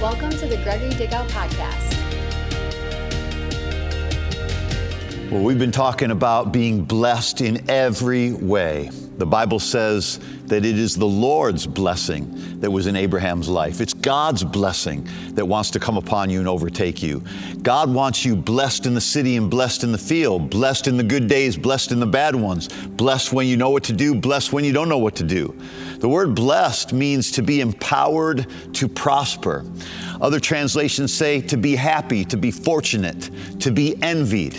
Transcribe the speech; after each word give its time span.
Welcome 0.00 0.28
to 0.28 0.46
the 0.46 0.58
Gregory 0.58 0.90
Dickow 0.90 1.26
Podcast. 1.30 1.94
Well, 5.30 5.42
we've 5.42 5.58
been 5.58 5.72
talking 5.72 6.10
about 6.10 6.52
being 6.52 6.84
blessed 6.84 7.40
in 7.40 7.70
every 7.70 8.34
way. 8.34 8.90
The 9.16 9.24
Bible 9.24 9.58
says 9.58 10.20
that 10.44 10.66
it 10.66 10.78
is 10.78 10.96
the 10.96 11.06
Lord's 11.06 11.66
blessing 11.66 12.60
that 12.60 12.70
was 12.70 12.86
in 12.86 12.94
Abraham's 12.94 13.48
life. 13.48 13.80
It's 13.80 13.94
God's 13.94 14.44
blessing 14.44 15.08
that 15.30 15.46
wants 15.46 15.70
to 15.70 15.80
come 15.80 15.96
upon 15.96 16.28
you 16.28 16.40
and 16.40 16.48
overtake 16.48 17.02
you. 17.02 17.22
God 17.62 17.90
wants 17.90 18.22
you 18.22 18.36
blessed 18.36 18.84
in 18.84 18.92
the 18.92 19.00
city 19.00 19.36
and 19.36 19.50
blessed 19.50 19.82
in 19.82 19.92
the 19.92 19.98
field, 19.98 20.50
blessed 20.50 20.88
in 20.88 20.98
the 20.98 21.04
good 21.04 21.26
days, 21.26 21.56
blessed 21.56 21.92
in 21.92 22.00
the 22.00 22.06
bad 22.06 22.36
ones, 22.36 22.68
blessed 22.68 23.32
when 23.32 23.46
you 23.46 23.56
know 23.56 23.70
what 23.70 23.84
to 23.84 23.94
do, 23.94 24.14
blessed 24.14 24.52
when 24.52 24.62
you 24.62 24.74
don't 24.74 24.90
know 24.90 24.98
what 24.98 25.16
to 25.16 25.24
do. 25.24 25.56
The 25.98 26.08
word 26.08 26.34
blessed 26.34 26.92
means 26.92 27.30
to 27.32 27.42
be 27.42 27.60
empowered 27.60 28.46
to 28.74 28.88
prosper. 28.88 29.64
Other 30.20 30.40
translations 30.40 31.12
say 31.12 31.40
to 31.42 31.56
be 31.56 31.74
happy, 31.74 32.24
to 32.26 32.36
be 32.36 32.50
fortunate, 32.50 33.30
to 33.60 33.70
be 33.70 34.00
envied. 34.02 34.56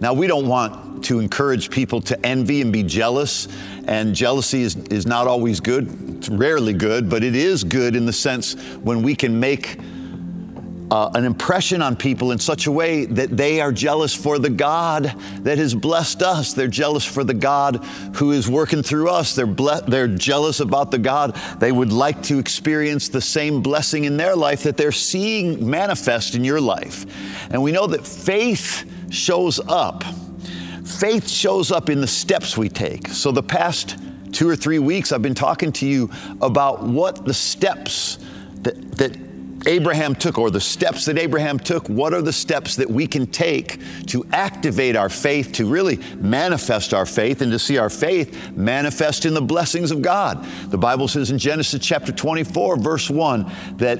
Now, 0.00 0.12
we 0.12 0.26
don't 0.26 0.46
want 0.46 1.04
to 1.04 1.20
encourage 1.20 1.70
people 1.70 2.00
to 2.02 2.26
envy 2.26 2.60
and 2.60 2.72
be 2.72 2.82
jealous, 2.82 3.48
and 3.86 4.14
jealousy 4.14 4.62
is, 4.62 4.76
is 4.90 5.06
not 5.06 5.26
always 5.26 5.60
good. 5.60 6.16
It's 6.16 6.28
rarely 6.28 6.72
good, 6.72 7.08
but 7.08 7.22
it 7.22 7.36
is 7.36 7.64
good 7.64 7.96
in 7.96 8.06
the 8.06 8.12
sense 8.12 8.54
when 8.76 9.02
we 9.02 9.14
can 9.14 9.38
make 9.38 9.78
uh, 10.90 11.10
an 11.14 11.24
impression 11.24 11.82
on 11.82 11.96
people 11.96 12.30
in 12.30 12.38
such 12.38 12.66
a 12.66 12.72
way 12.72 13.06
that 13.06 13.36
they 13.36 13.60
are 13.60 13.72
jealous 13.72 14.14
for 14.14 14.38
the 14.38 14.50
God 14.50 15.04
that 15.40 15.58
has 15.58 15.74
blessed 15.74 16.22
us. 16.22 16.52
They're 16.52 16.68
jealous 16.68 17.04
for 17.04 17.24
the 17.24 17.34
God 17.34 17.84
who 18.16 18.32
is 18.32 18.48
working 18.48 18.82
through 18.82 19.08
us. 19.10 19.34
They're, 19.34 19.46
ble- 19.46 19.82
they're 19.88 20.06
jealous 20.06 20.60
about 20.60 20.90
the 20.90 20.98
God. 20.98 21.34
They 21.58 21.72
would 21.72 21.92
like 21.92 22.22
to 22.24 22.38
experience 22.38 23.08
the 23.08 23.20
same 23.20 23.62
blessing 23.62 24.04
in 24.04 24.16
their 24.16 24.36
life 24.36 24.62
that 24.62 24.76
they're 24.76 24.92
seeing 24.92 25.68
manifest 25.68 26.34
in 26.34 26.44
your 26.44 26.60
life. 26.60 27.04
And 27.50 27.62
we 27.62 27.72
know 27.72 27.88
that 27.88 28.06
faith 28.06 28.88
shows 29.10 29.58
up. 29.68 30.04
Faith 30.84 31.28
shows 31.28 31.72
up 31.72 31.90
in 31.90 32.00
the 32.00 32.06
steps 32.06 32.56
we 32.56 32.68
take. 32.68 33.08
So, 33.08 33.32
the 33.32 33.42
past 33.42 33.96
two 34.30 34.48
or 34.48 34.54
three 34.54 34.78
weeks, 34.78 35.10
I've 35.10 35.22
been 35.22 35.34
talking 35.34 35.72
to 35.72 35.86
you 35.86 36.10
about 36.40 36.82
what 36.82 37.24
the 37.24 37.34
steps 37.34 38.18
that, 38.62 38.92
that 38.92 39.25
Abraham 39.66 40.14
took, 40.14 40.38
or 40.38 40.50
the 40.50 40.60
steps 40.60 41.04
that 41.06 41.18
Abraham 41.18 41.58
took, 41.58 41.88
what 41.88 42.14
are 42.14 42.22
the 42.22 42.32
steps 42.32 42.76
that 42.76 42.88
we 42.88 43.06
can 43.06 43.26
take 43.26 43.80
to 44.06 44.24
activate 44.32 44.96
our 44.96 45.08
faith, 45.08 45.52
to 45.52 45.66
really 45.66 45.98
manifest 46.16 46.94
our 46.94 47.04
faith, 47.06 47.42
and 47.42 47.50
to 47.52 47.58
see 47.58 47.76
our 47.78 47.90
faith 47.90 48.52
manifest 48.52 49.26
in 49.26 49.34
the 49.34 49.42
blessings 49.42 49.90
of 49.90 50.02
God? 50.02 50.46
The 50.68 50.78
Bible 50.78 51.08
says 51.08 51.30
in 51.30 51.38
Genesis 51.38 51.84
chapter 51.84 52.12
24, 52.12 52.78
verse 52.78 53.10
1, 53.10 53.76
that 53.76 53.98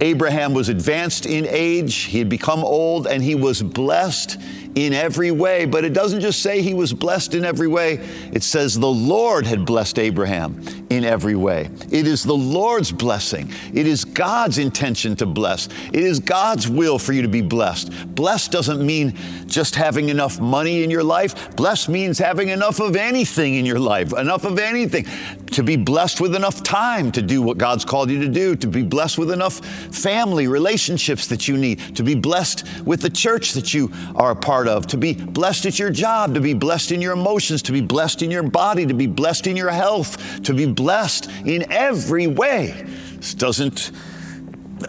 Abraham 0.00 0.54
was 0.54 0.68
advanced 0.68 1.26
in 1.26 1.46
age, 1.48 1.94
he 2.04 2.18
had 2.18 2.28
become 2.28 2.64
old, 2.64 3.06
and 3.06 3.22
he 3.22 3.34
was 3.34 3.62
blessed 3.62 4.40
in 4.86 4.92
every 4.92 5.30
way. 5.30 5.66
But 5.66 5.84
it 5.84 5.92
doesn't 5.92 6.20
just 6.20 6.42
say 6.42 6.62
he 6.62 6.74
was 6.74 6.92
blessed 6.92 7.34
in 7.34 7.44
every 7.44 7.68
way, 7.68 7.94
it 8.32 8.42
says 8.42 8.78
the 8.78 8.86
Lord 8.86 9.46
had 9.46 9.64
blessed 9.64 9.98
Abraham 9.98 10.62
in 10.90 11.04
every 11.04 11.34
way. 11.34 11.70
It 11.90 12.06
is 12.06 12.22
the 12.22 12.34
Lord's 12.34 12.92
blessing, 12.92 13.52
it 13.74 13.86
is 13.86 14.04
God's 14.04 14.58
intention 14.58 15.16
to 15.16 15.26
bless, 15.26 15.68
it 15.92 16.04
is 16.04 16.20
God's 16.20 16.68
will 16.68 16.98
for 16.98 17.12
you 17.12 17.22
to 17.22 17.28
be 17.28 17.42
blessed. 17.42 18.14
Blessed 18.14 18.52
doesn't 18.52 18.84
mean 18.84 19.14
just 19.46 19.74
having 19.74 20.08
enough 20.08 20.40
money 20.40 20.84
in 20.84 20.90
your 20.90 21.04
life, 21.04 21.56
blessed 21.56 21.88
means 21.88 22.18
having 22.18 22.48
enough 22.48 22.80
of 22.80 22.96
anything 22.96 23.54
in 23.54 23.66
your 23.66 23.78
life, 23.78 24.12
enough 24.12 24.44
of 24.44 24.58
anything. 24.58 25.06
To 25.52 25.62
be 25.62 25.76
blessed 25.76 26.20
with 26.20 26.34
enough 26.34 26.62
time 26.62 27.10
to 27.12 27.22
do 27.22 27.42
what 27.42 27.58
God's 27.58 27.84
called 27.84 28.10
you 28.10 28.20
to 28.20 28.28
do, 28.28 28.54
to 28.56 28.66
be 28.66 28.82
blessed 28.82 29.18
with 29.18 29.30
enough 29.30 29.60
family, 29.94 30.46
relationships 30.46 31.26
that 31.28 31.48
you 31.48 31.56
need, 31.56 31.78
to 31.96 32.02
be 32.02 32.14
blessed 32.14 32.64
with 32.84 33.00
the 33.00 33.10
church 33.10 33.54
that 33.54 33.72
you 33.74 33.90
are 34.14 34.32
a 34.32 34.36
part 34.36 34.67
of, 34.67 34.67
to 34.68 34.96
be 34.96 35.14
blessed 35.14 35.66
at 35.66 35.78
your 35.78 35.90
job, 35.90 36.34
to 36.34 36.40
be 36.40 36.54
blessed 36.54 36.92
in 36.92 37.00
your 37.00 37.12
emotions, 37.12 37.62
to 37.62 37.72
be 37.72 37.80
blessed 37.80 38.22
in 38.22 38.30
your 38.30 38.42
body, 38.42 38.86
to 38.86 38.94
be 38.94 39.06
blessed 39.06 39.46
in 39.46 39.56
your 39.56 39.70
health, 39.70 40.42
to 40.42 40.54
be 40.54 40.66
blessed 40.66 41.30
in 41.44 41.70
every 41.72 42.26
way. 42.26 42.84
This 43.16 43.34
doesn't, 43.34 43.90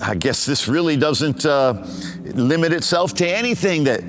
I 0.01 0.15
guess 0.15 0.45
this 0.45 0.67
really 0.67 0.97
doesn't 0.97 1.45
uh, 1.45 1.85
limit 2.23 2.73
itself 2.73 3.13
to 3.15 3.27
anything 3.27 3.85
that 3.85 4.01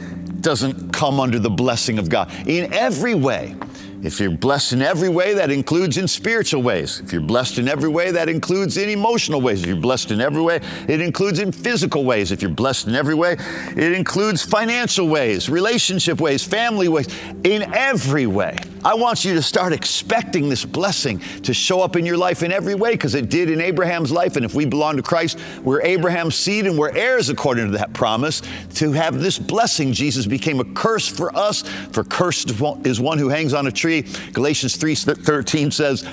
doesn't 0.43 0.93
come 0.93 1.21
under 1.21 1.39
the 1.39 1.51
blessing 1.51 1.99
of 1.99 2.09
God. 2.09 2.31
In 2.47 2.73
every 2.73 3.15
way. 3.15 3.57
If 4.03 4.19
you're 4.19 4.31
blessed 4.31 4.73
in 4.73 4.83
every 4.83 5.11
way, 5.11 5.35
that 5.35 5.51
includes 5.51 5.99
in 5.99 6.09
spiritual 6.09 6.63
ways. 6.63 7.01
If 7.01 7.13
you're 7.13 7.21
blessed 7.21 7.59
in 7.59 7.69
every 7.69 7.91
way, 7.91 8.11
that 8.11 8.31
includes 8.31 8.79
in 8.79 8.89
emotional 8.89 9.43
ways. 9.43 9.61
If 9.61 9.67
you're 9.67 9.77
blessed 9.77 10.11
in 10.11 10.23
every 10.23 10.41
way, 10.41 10.61
it 10.89 11.03
includes 11.03 11.39
in 11.39 11.53
physical 11.53 12.05
ways. 12.05 12.33
If 12.33 12.41
you're 12.41 12.51
blessed 12.51 12.89
in 12.89 12.95
every 12.95 13.15
way, 13.15 13.37
it 13.77 13.93
includes 13.93 14.43
financial 14.43 15.07
ways, 15.07 15.51
relationship 15.51 16.19
ways, 16.19 16.43
family 16.43 16.89
ways, 16.89 17.09
in 17.45 17.63
every 17.75 18.27
way. 18.27 18.57
I 18.83 18.95
want 18.95 19.27
you 19.27 19.35
to 19.35 19.43
start 19.43 19.75
expecting 19.75 20.49
this 20.49 20.65
blessing 20.65 21.19
to 21.43 21.53
show 21.53 21.83
up 21.83 21.97
in 21.97 22.07
your 22.07 22.17
life 22.17 22.43
in 22.43 22.51
every 22.51 22.75
way 22.75 22.93
because 22.93 23.15
it 23.15 23.29
did 23.29 23.51
in 23.51 23.61
Abraham's 23.61 24.11
life. 24.11 24.37
And 24.37 24.45
if 24.47 24.55
we 24.55 24.65
belong 24.65 24.97
to 24.97 25.03
Christ, 25.03 25.39
we're 25.63 25.83
Abraham's 25.83 26.35
seed 26.35 26.67
and 26.67 26.79
we're 26.79 26.97
heirs 26.97 27.29
according 27.29 27.67
to 27.67 27.73
that 27.77 27.93
promise 27.93 28.41
to 28.77 28.93
have 28.93 29.21
this 29.21 29.39
blessing. 29.39 29.93
Jesus 29.93 30.25
became 30.25 30.61
a 30.61 30.65
curse 30.65 31.07
for 31.07 31.37
us, 31.37 31.63
for 31.93 32.03
cursed 32.03 32.53
is 32.87 32.99
one 32.99 33.19
who 33.19 33.29
hangs 33.29 33.53
on 33.53 33.67
a 33.67 33.71
tree 33.71 33.90
Galatians 34.33 34.77
3:13 34.77 35.73
says, 35.73 36.05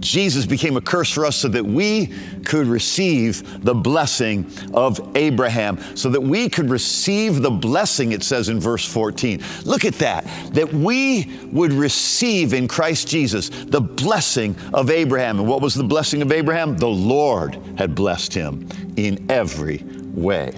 Jesus 0.00 0.46
became 0.46 0.76
a 0.76 0.80
curse 0.80 1.12
for 1.12 1.26
us 1.26 1.36
so 1.36 1.48
that 1.48 1.64
we 1.64 2.06
could 2.44 2.66
receive 2.66 3.64
the 3.64 3.74
blessing 3.74 4.50
of 4.72 5.14
Abraham, 5.14 5.78
so 5.94 6.08
that 6.08 6.20
we 6.20 6.48
could 6.48 6.70
receive 6.70 7.42
the 7.42 7.50
blessing, 7.50 8.12
it 8.12 8.22
says 8.22 8.48
in 8.48 8.58
verse 8.58 8.84
14. 8.84 9.42
Look 9.64 9.84
at 9.84 9.94
that, 9.94 10.24
that 10.52 10.72
we 10.72 11.30
would 11.52 11.72
receive 11.72 12.54
in 12.54 12.66
Christ 12.66 13.08
Jesus 13.08 13.50
the 13.50 13.80
blessing 13.80 14.56
of 14.72 14.90
Abraham. 14.90 15.38
And 15.38 15.48
what 15.48 15.60
was 15.60 15.74
the 15.74 15.84
blessing 15.84 16.22
of 16.22 16.32
Abraham? 16.32 16.76
The 16.76 16.88
Lord 16.88 17.58
had 17.76 17.94
blessed 17.94 18.32
him 18.32 18.68
in 18.96 19.30
every 19.30 19.84
way. 20.14 20.52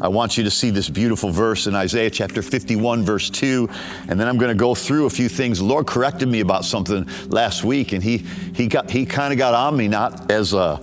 I 0.00 0.08
want 0.08 0.38
you 0.38 0.44
to 0.44 0.50
see 0.50 0.70
this 0.70 0.88
beautiful 0.88 1.30
verse 1.30 1.66
in 1.66 1.74
Isaiah 1.74 2.10
chapter 2.10 2.42
51, 2.42 3.04
verse 3.04 3.30
2. 3.30 3.68
And 4.08 4.18
then 4.18 4.28
I'm 4.28 4.38
going 4.38 4.50
to 4.50 4.58
go 4.58 4.74
through 4.74 5.06
a 5.06 5.10
few 5.10 5.28
things. 5.28 5.60
Lord 5.60 5.86
corrected 5.86 6.28
me 6.28 6.40
about 6.40 6.64
something 6.64 7.08
last 7.26 7.64
week, 7.64 7.92
and 7.92 8.02
He, 8.02 8.18
he, 8.54 8.66
got, 8.66 8.90
he 8.90 9.04
kind 9.06 9.32
of 9.32 9.38
got 9.38 9.54
on 9.54 9.76
me, 9.76 9.88
not 9.88 10.30
as 10.30 10.52
a 10.52 10.80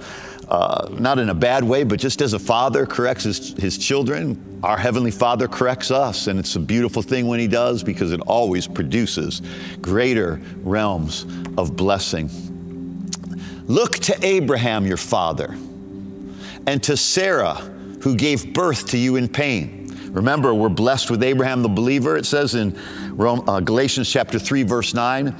uh, 0.48 0.88
not 0.92 1.18
in 1.18 1.30
a 1.30 1.34
bad 1.34 1.64
way, 1.64 1.84
but 1.84 2.00
just 2.00 2.22
as 2.22 2.34
a 2.34 2.40
father 2.40 2.86
corrects 2.86 3.24
his, 3.24 3.54
his 3.54 3.78
children, 3.80 4.60
our 4.62 4.78
Heavenly 4.78 5.10
Father 5.10 5.48
corrects 5.48 5.90
us. 5.90 6.28
And 6.28 6.40
it's 6.40 6.56
a 6.56 6.60
beautiful 6.60 7.02
thing 7.02 7.28
when 7.28 7.40
He 7.40 7.48
does 7.48 7.84
because 7.84 8.12
it 8.12 8.22
always 8.22 8.68
produces 8.68 9.42
greater 9.82 10.40
realms 10.58 11.26
of 11.58 11.76
blessing. 11.76 12.30
Look 13.68 13.94
to 14.00 14.26
Abraham, 14.26 14.86
your 14.86 14.98
father, 14.98 15.58
and 16.68 16.84
to 16.84 16.96
Sarah 16.96 17.75
who 18.06 18.16
gave 18.16 18.54
birth 18.54 18.86
to 18.86 19.00
you 19.00 19.16
in 19.16 19.28
pain. 19.28 19.92
Remember, 20.12 20.54
we're 20.54 20.70
blessed 20.70 21.10
with 21.10 21.24
Abraham 21.24 21.64
the 21.64 21.70
believer. 21.70 22.16
It 22.16 22.28
says 22.28 22.54
in 22.54 22.80
Rome, 23.18 23.50
uh, 23.50 23.62
Galatians 23.62 24.08
chapter 24.08 24.38
3, 24.38 24.62
verse 24.62 24.94
9. 24.94 25.36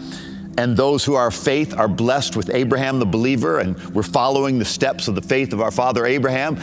And 0.58 0.76
those 0.76 1.06
who 1.06 1.14
are 1.14 1.30
faith 1.30 1.78
are 1.78 1.88
blessed 1.88 2.36
with 2.36 2.50
Abraham 2.50 2.98
the 2.98 3.06
believer, 3.06 3.60
and 3.60 3.78
we're 3.94 4.02
following 4.02 4.58
the 4.58 4.66
steps 4.66 5.08
of 5.08 5.14
the 5.14 5.22
faith 5.22 5.54
of 5.54 5.62
our 5.62 5.70
father 5.70 6.08
Abraham. 6.08 6.58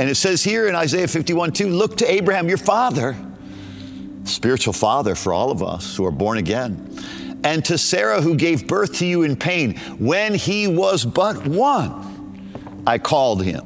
it 0.00 0.16
says 0.16 0.42
here 0.42 0.66
in 0.66 0.74
Isaiah 0.74 1.06
51 1.06 1.52
2, 1.52 1.68
look 1.68 1.98
to 1.98 2.10
Abraham, 2.10 2.48
your 2.48 2.58
father, 2.58 3.16
spiritual 4.24 4.72
father 4.72 5.14
for 5.14 5.32
all 5.32 5.52
of 5.52 5.62
us 5.62 5.96
who 5.96 6.04
are 6.04 6.10
born 6.10 6.38
again, 6.38 6.98
and 7.44 7.64
to 7.66 7.78
Sarah 7.78 8.20
who 8.20 8.34
gave 8.34 8.66
birth 8.66 8.94
to 8.94 9.06
you 9.06 9.22
in 9.22 9.36
pain. 9.36 9.76
When 10.00 10.34
he 10.34 10.66
was 10.66 11.04
but 11.04 11.46
one, 11.46 12.82
I 12.88 12.98
called 12.98 13.44
him. 13.44 13.62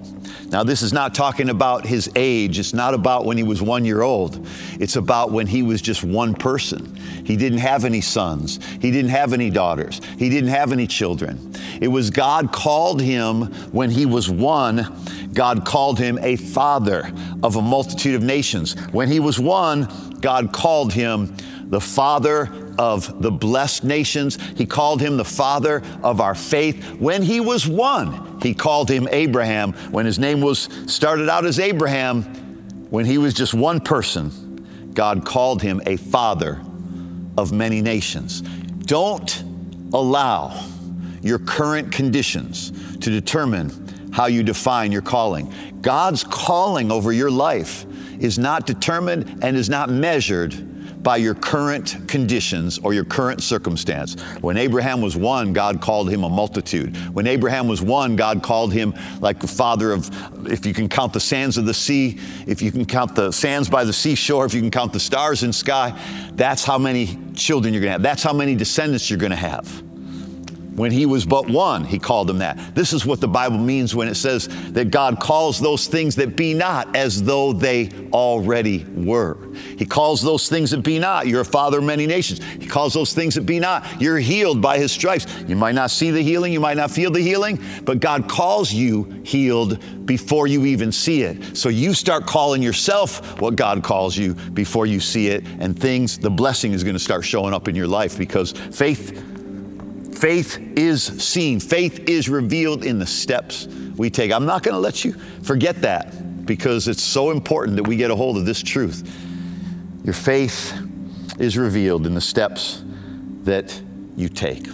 Now, 0.50 0.62
this 0.62 0.80
is 0.80 0.95
not 0.95 1.15
talking 1.15 1.50
about 1.50 1.84
his 1.84 2.10
age. 2.16 2.59
It's 2.59 2.72
not 2.72 2.95
about 2.95 3.27
when 3.27 3.36
he 3.36 3.42
was 3.42 3.60
one 3.60 3.84
year 3.84 4.00
old. 4.00 4.47
It's 4.80 4.97
about 4.97 5.30
when 5.30 5.47
he 5.47 5.62
was 5.62 5.83
just 5.83 6.03
one 6.03 6.34
person. 6.34 6.97
He 7.24 7.36
didn't 7.36 7.59
have 7.59 7.84
any 7.84 8.00
sons. 8.00 8.59
He 8.80 8.91
didn't 8.91 9.10
have 9.10 9.34
any 9.34 9.50
daughters. 9.50 10.00
He 10.18 10.30
didn't 10.30 10.48
have 10.48 10.72
any 10.72 10.86
children. 10.86 11.53
It 11.83 11.89
was 11.89 12.09
God 12.09 12.50
called 12.50 13.03
him 13.03 13.53
when 13.72 13.91
he 13.91 14.06
was 14.06 14.30
one. 14.30 14.86
God 15.34 15.66
called 15.66 15.98
him 15.98 16.18
a 16.22 16.36
father 16.36 17.12
of 17.42 17.56
a 17.56 17.62
multitude 17.62 18.15
of 18.15 18.22
nations. 18.22 18.74
When 18.92 19.10
he 19.10 19.21
was 19.21 19.39
one, 19.39 19.89
God 20.21 20.53
called 20.53 20.95
him 20.95 21.36
the 21.65 21.80
father 21.80 22.50
of 22.78 23.21
the 23.21 23.30
blessed 23.30 23.84
nations. 23.84 24.39
He 24.56 24.65
called 24.65 25.03
him 25.03 25.18
the 25.18 25.24
father 25.24 25.83
of 26.03 26.22
our 26.22 26.34
faith. 26.34 26.83
When 26.98 27.22
he 27.22 27.41
was 27.41 27.66
one, 27.66 28.28
he 28.42 28.54
called 28.54 28.90
him 28.90 29.08
Abraham. 29.10 29.72
When 29.90 30.06
his 30.06 30.18
name 30.18 30.40
was 30.40 30.68
started 30.86 31.28
out 31.28 31.44
as 31.44 31.58
Abram, 31.58 32.22
when 32.90 33.04
he 33.04 33.18
was 33.18 33.34
just 33.34 33.54
one 33.54 33.80
person, 33.80 34.90
God 34.94 35.24
called 35.24 35.62
him 35.62 35.80
a 35.86 35.96
father 35.96 36.60
of 37.36 37.52
many 37.52 37.82
nations. 37.82 38.40
Don't 38.40 39.44
allow 39.92 40.64
your 41.22 41.38
current 41.38 41.92
conditions 41.92 42.72
to 42.98 43.10
determine 43.10 44.10
how 44.12 44.26
you 44.26 44.42
define 44.42 44.90
your 44.90 45.02
calling. 45.02 45.52
God's 45.80 46.24
calling 46.24 46.90
over 46.90 47.12
your 47.12 47.30
life 47.30 47.84
is 48.18 48.38
not 48.38 48.66
determined 48.66 49.44
and 49.44 49.56
is 49.56 49.68
not 49.68 49.90
measured 49.90 50.67
by 51.03 51.16
your 51.16 51.34
current 51.34 51.97
conditions 52.09 52.78
or 52.78 52.92
your 52.92 53.04
current 53.04 53.42
circumstance. 53.42 54.21
When 54.41 54.56
Abraham 54.56 55.00
was 55.00 55.16
one, 55.16 55.53
God 55.53 55.80
called 55.80 56.10
him 56.10 56.24
a 56.24 56.28
multitude. 56.28 56.97
When 57.15 57.27
Abraham 57.27 57.68
was 57.68 57.80
one, 57.80 58.16
God 58.16 58.42
called 58.42 58.72
him 58.72 58.95
like 59.21 59.41
the 59.41 59.48
father 59.48 59.92
of, 59.92 60.10
if 60.50 60.66
you 60.66 60.74
can 60.74 60.89
count 60.89 61.12
the 61.12 61.21
sands 61.21 61.56
of 61.56 61.66
the 61.66 61.74
sea, 61.74 62.18
if 62.47 62.60
you 62.60 62.72
can 62.72 62.84
count 62.84 63.15
the 63.15 63.33
sands 63.33 63.68
by 63.68 63.84
the 63.84 63.92
seashore, 63.92 64.45
if 64.45 64.54
you 64.54 64.60
can 64.60 64.71
count 64.71 64.92
the 64.92 65.00
stars 65.00 65.42
in 65.42 65.53
sky, 65.53 65.98
that's 66.33 66.65
how 66.65 66.78
many 66.78 67.18
children 67.34 67.72
you're 67.72 67.80
going 67.80 67.89
to 67.89 67.92
have. 67.92 68.03
That's 68.03 68.22
how 68.22 68.33
many 68.33 68.54
descendants 68.54 69.09
you're 69.09 69.18
going 69.18 69.30
to 69.30 69.36
have. 69.36 69.87
When 70.78 70.92
he 70.92 71.07
was 71.07 71.27
but 71.27 71.48
one, 71.48 71.84
he 71.84 71.98
called 71.98 72.30
him 72.30 72.39
that. 72.39 72.72
This 72.72 72.92
is 72.92 73.04
what 73.04 73.21
the 73.21 73.27
Bible 73.27 73.59
means 73.59 73.97
when 73.97 74.07
it 74.07 74.15
says 74.15 74.47
that 74.72 74.92
God 74.92 75.19
calls 75.19 75.59
those 75.59 75.89
things 75.89 76.15
that 76.16 76.36
be 76.36 76.54
not 76.54 76.95
as 76.95 77.21
though 77.21 77.53
they 77.53 77.91
already 78.13 78.84
were. 78.95 79.36
He 79.77 79.84
calls 79.84 80.22
those 80.22 80.48
things 80.48 80.71
that 80.71 80.84
be 80.84 81.01
not. 81.01 81.27
You're 81.27 81.41
a 81.41 81.45
father 81.45 81.78
of 81.78 81.84
many 81.84 82.07
nations. 82.07 82.45
He 82.45 82.69
calls 82.69 82.95
those 82.95 83.13
things 83.13 83.34
that 83.34 83.45
be 83.45 83.59
not. 83.59 84.01
You're 84.01 84.19
healed 84.19 84.63
by 84.63 84.78
his 84.78 84.92
stripes. 84.92 85.27
You 85.48 85.57
might 85.57 85.75
not 85.75 85.91
see 85.91 86.13
the 86.13 86.22
healing, 86.22 86.53
you 86.53 86.60
might 86.60 86.77
not 86.77 86.92
feel 86.92 87.10
the 87.10 87.21
healing, 87.21 87.59
but 87.83 87.98
God 87.98 88.28
calls 88.28 88.72
you 88.72 89.03
healed 89.24 90.07
before 90.07 90.47
you 90.47 90.65
even 90.65 90.92
see 90.92 91.22
it. 91.22 91.57
So 91.57 91.71
you 91.71 91.92
start 91.92 92.24
calling 92.24 92.63
yourself 92.63 93.41
what 93.41 93.57
God 93.57 93.83
calls 93.83 94.16
you 94.16 94.34
before 94.34 94.86
you 94.86 95.01
see 95.01 95.27
it, 95.28 95.45
and 95.59 95.78
things, 95.78 96.19
the 96.19 96.31
blessing 96.31 96.72
is 96.72 96.84
going 96.84 96.95
to 96.95 97.01
start 97.01 97.24
showing 97.24 97.53
up 97.53 97.66
in 97.66 97.74
your 97.74 97.89
life 97.89 98.16
because 98.16 98.53
faith 98.53 99.24
Faith 100.18 100.59
is 100.76 101.04
seen, 101.04 101.60
faith 101.60 102.09
is 102.09 102.28
revealed 102.28 102.84
in 102.84 102.98
the 102.98 103.06
steps 103.06 103.68
we 103.97 104.10
take. 104.10 104.32
I'm 104.32 104.47
not 104.47 104.65
going 104.65 104.74
to 104.74 104.80
let 104.80 105.04
you 105.04 105.12
forget 105.12 105.82
that 105.82 106.44
because 106.44 106.88
it's 106.88 107.04
so 107.04 107.30
important 107.30 107.76
that 107.76 107.86
we 107.86 107.94
get 107.94 108.10
a 108.10 108.16
hold 108.16 108.36
of 108.36 108.44
this 108.44 108.60
truth. 108.60 109.09
Your 110.03 110.15
faith 110.15 110.76
is 111.38 111.56
revealed 111.56 112.04
in 112.04 112.15
the 112.15 112.20
steps 112.20 112.82
that 113.44 113.80
you 114.16 114.28
take. 114.28 114.66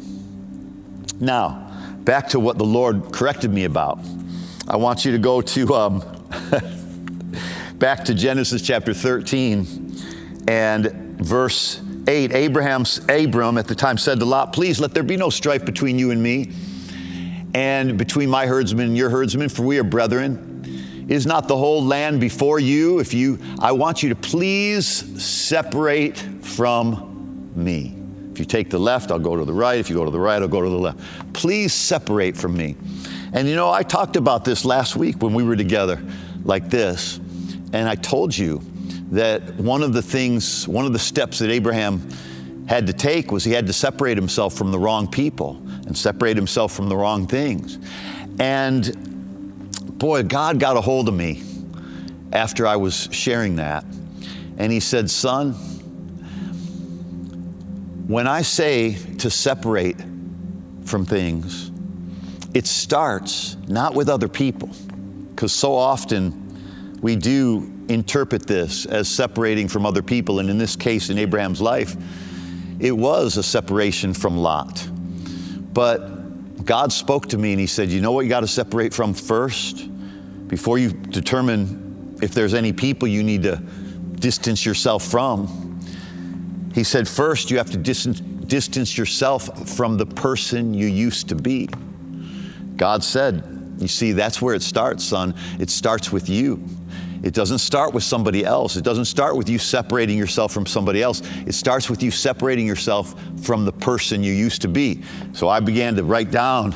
Now, 1.20 1.70
back 2.04 2.28
to 2.30 2.40
what 2.40 2.56
the 2.56 2.64
Lord 2.64 3.12
corrected 3.12 3.52
me 3.52 3.64
about. 3.64 3.98
I 4.66 4.76
want 4.76 5.04
you 5.04 5.12
to 5.12 5.18
go 5.18 5.42
to 5.42 5.74
um, 5.74 6.02
back 7.74 8.06
to 8.06 8.14
Genesis 8.14 8.62
chapter 8.62 8.94
13 8.94 10.00
and 10.48 10.86
verse 11.20 11.82
8, 12.06 12.32
Abraham's, 12.32 13.00
Abram 13.08 13.56
at 13.56 13.66
the 13.66 13.74
time 13.74 13.96
said 13.96 14.18
to 14.20 14.26
Lot, 14.26 14.52
Please 14.52 14.80
let 14.80 14.92
there 14.92 15.02
be 15.02 15.16
no 15.16 15.30
strife 15.30 15.64
between 15.64 15.98
you 15.98 16.10
and 16.10 16.22
me, 16.22 16.50
and 17.54 17.96
between 17.96 18.28
my 18.28 18.46
herdsmen 18.46 18.88
and 18.88 18.96
your 18.96 19.10
herdsmen, 19.10 19.48
for 19.48 19.62
we 19.62 19.78
are 19.78 19.84
brethren. 19.84 20.50
Is 21.08 21.26
not 21.26 21.48
the 21.48 21.56
whole 21.56 21.84
land 21.84 22.20
before 22.20 22.60
you? 22.60 22.98
If 22.98 23.12
you, 23.12 23.38
I 23.58 23.72
want 23.72 24.02
you 24.02 24.08
to 24.08 24.14
please 24.14 24.86
separate 25.22 26.18
from 26.18 27.50
me. 27.54 27.96
If 28.32 28.38
you 28.38 28.44
take 28.44 28.70
the 28.70 28.78
left, 28.78 29.10
I'll 29.10 29.18
go 29.18 29.36
to 29.36 29.44
the 29.44 29.52
right. 29.52 29.78
If 29.78 29.88
you 29.88 29.96
go 29.96 30.04
to 30.04 30.10
the 30.10 30.18
right, 30.18 30.40
I'll 30.40 30.48
go 30.48 30.62
to 30.62 30.68
the 30.68 30.78
left. 30.78 30.98
Please 31.34 31.72
separate 31.72 32.36
from 32.36 32.56
me. 32.56 32.74
And 33.32 33.48
you 33.48 33.54
know, 33.54 33.70
I 33.70 33.82
talked 33.82 34.16
about 34.16 34.44
this 34.44 34.64
last 34.64 34.96
week 34.96 35.22
when 35.22 35.34
we 35.34 35.42
were 35.42 35.56
together 35.56 36.02
like 36.44 36.68
this, 36.70 37.18
and 37.72 37.88
I 37.88 37.94
told 37.94 38.36
you 38.36 38.60
that 39.10 39.54
one 39.56 39.82
of 39.82 39.92
the 39.92 40.02
things, 40.02 40.66
one 40.66 40.86
of 40.86 40.92
the 40.92 40.98
steps 40.98 41.38
that 41.38 41.50
Abraham 41.50 42.08
had 42.66 42.86
to 42.86 42.92
take 42.92 43.30
was 43.30 43.44
he 43.44 43.52
had 43.52 43.66
to 43.66 43.72
separate 43.72 44.16
himself 44.16 44.54
from 44.54 44.72
the 44.72 44.78
wrong 44.78 45.06
people 45.06 45.60
and 45.86 45.96
separate 45.96 46.36
himself 46.36 46.72
from 46.72 46.88
the 46.88 46.96
wrong 46.96 47.26
things. 47.26 47.78
And 48.38 49.98
boy, 49.98 50.22
God 50.22 50.58
got 50.58 50.76
a 50.76 50.80
hold 50.80 51.08
of 51.08 51.14
me 51.14 51.42
after 52.32 52.66
I 52.66 52.76
was 52.76 53.08
sharing 53.12 53.56
that. 53.56 53.84
And 54.56 54.72
he 54.72 54.80
said, 54.80 55.10
Son, 55.10 55.52
when 58.06 58.26
I 58.26 58.42
say 58.42 58.94
to 59.18 59.30
separate 59.30 59.96
from 60.84 61.04
things, 61.04 61.70
it 62.54 62.66
starts 62.66 63.56
not 63.66 63.94
with 63.94 64.08
other 64.08 64.28
people, 64.28 64.70
because 65.30 65.52
so 65.52 65.74
often 65.74 66.43
we 67.00 67.16
do 67.16 67.70
interpret 67.88 68.46
this 68.46 68.86
as 68.86 69.08
separating 69.08 69.68
from 69.68 69.84
other 69.84 70.02
people. 70.02 70.38
And 70.38 70.48
in 70.48 70.58
this 70.58 70.76
case, 70.76 71.10
in 71.10 71.18
Abraham's 71.18 71.60
life, 71.60 71.96
it 72.80 72.92
was 72.92 73.36
a 73.36 73.42
separation 73.42 74.14
from 74.14 74.36
Lot. 74.36 74.88
But 75.72 76.64
God 76.64 76.92
spoke 76.92 77.28
to 77.28 77.38
me 77.38 77.52
and 77.52 77.60
He 77.60 77.66
said, 77.66 77.90
You 77.90 78.00
know 78.00 78.12
what 78.12 78.22
you 78.22 78.28
got 78.28 78.40
to 78.40 78.48
separate 78.48 78.94
from 78.94 79.14
first? 79.14 79.88
Before 80.48 80.78
you 80.78 80.92
determine 80.92 82.16
if 82.22 82.32
there's 82.32 82.54
any 82.54 82.72
people 82.72 83.08
you 83.08 83.22
need 83.22 83.42
to 83.42 83.56
distance 83.56 84.64
yourself 84.64 85.04
from, 85.04 85.80
He 86.74 86.84
said, 86.84 87.06
First, 87.08 87.50
you 87.50 87.58
have 87.58 87.70
to 87.70 87.78
distance, 87.78 88.20
distance 88.20 88.96
yourself 88.96 89.68
from 89.76 89.96
the 89.98 90.06
person 90.06 90.74
you 90.74 90.86
used 90.86 91.28
to 91.28 91.34
be. 91.34 91.68
God 92.76 93.04
said, 93.04 93.76
You 93.78 93.88
see, 93.88 94.12
that's 94.12 94.40
where 94.40 94.54
it 94.54 94.62
starts, 94.62 95.04
son. 95.04 95.34
It 95.58 95.70
starts 95.70 96.12
with 96.12 96.28
you. 96.28 96.62
It 97.24 97.32
doesn't 97.32 97.58
start 97.58 97.94
with 97.94 98.04
somebody 98.04 98.44
else. 98.44 98.76
It 98.76 98.84
doesn't 98.84 99.06
start 99.06 99.34
with 99.34 99.48
you 99.48 99.58
separating 99.58 100.18
yourself 100.18 100.52
from 100.52 100.66
somebody 100.66 101.02
else. 101.02 101.22
It 101.46 101.54
starts 101.54 101.88
with 101.88 102.02
you 102.02 102.10
separating 102.10 102.66
yourself 102.66 103.14
from 103.42 103.64
the 103.64 103.72
person 103.72 104.22
you 104.22 104.34
used 104.34 104.60
to 104.60 104.68
be. 104.68 105.02
So 105.32 105.48
I 105.48 105.60
began 105.60 105.96
to 105.96 106.04
write 106.04 106.30
down, 106.30 106.74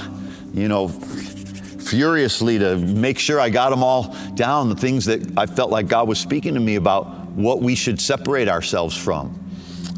you 0.54 0.66
know, 0.66 0.88
furiously 0.88 2.58
to 2.60 2.78
make 2.78 3.18
sure 3.18 3.38
I 3.38 3.50
got 3.50 3.68
them 3.68 3.84
all 3.84 4.16
down, 4.36 4.70
the 4.70 4.74
things 4.74 5.04
that 5.04 5.38
I 5.38 5.44
felt 5.44 5.70
like 5.70 5.86
God 5.86 6.08
was 6.08 6.18
speaking 6.18 6.54
to 6.54 6.60
me 6.60 6.76
about 6.76 7.26
what 7.32 7.60
we 7.60 7.74
should 7.74 8.00
separate 8.00 8.48
ourselves 8.48 8.96
from. 8.96 9.38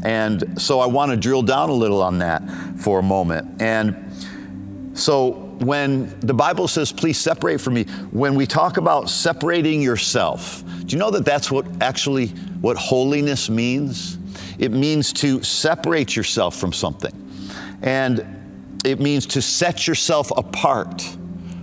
And 0.03 0.61
so 0.61 0.81
I 0.81 0.85
want 0.85 1.11
to 1.11 1.17
drill 1.17 1.43
down 1.43 1.69
a 1.69 1.73
little 1.73 2.01
on 2.01 2.19
that 2.19 2.43
for 2.77 2.99
a 2.99 3.03
moment. 3.03 3.61
And 3.61 4.11
so 4.99 5.50
when 5.61 6.19
the 6.21 6.33
Bible 6.33 6.67
says, 6.67 6.91
please 6.91 7.19
separate 7.19 7.61
from 7.61 7.75
me, 7.75 7.83
when 8.11 8.35
we 8.35 8.45
talk 8.47 8.77
about 8.77 9.09
separating 9.09 9.81
yourself, 9.81 10.63
do 10.85 10.95
you 10.95 10.97
know 10.97 11.11
that 11.11 11.25
that's 11.25 11.51
what 11.51 11.65
actually 11.81 12.27
what 12.61 12.77
holiness 12.77 13.49
means? 13.49 14.17
It 14.57 14.71
means 14.71 15.13
to 15.13 15.43
separate 15.43 16.15
yourself 16.15 16.55
from 16.55 16.73
something. 16.73 17.11
And 17.81 18.25
it 18.83 18.99
means 18.99 19.25
to 19.27 19.41
set 19.41 19.87
yourself 19.87 20.31
apart 20.35 21.07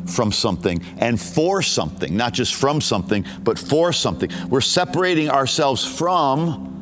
from 0.06 0.33
something 0.33 0.83
and 0.99 1.21
for 1.21 1.61
something, 1.61 2.17
not 2.17 2.33
just 2.33 2.55
from 2.55 2.81
something, 2.81 3.25
but 3.43 3.59
for 3.59 3.93
something. 3.93 4.31
We're 4.49 4.61
separating 4.61 5.28
ourselves 5.28 5.85
from 5.85 6.77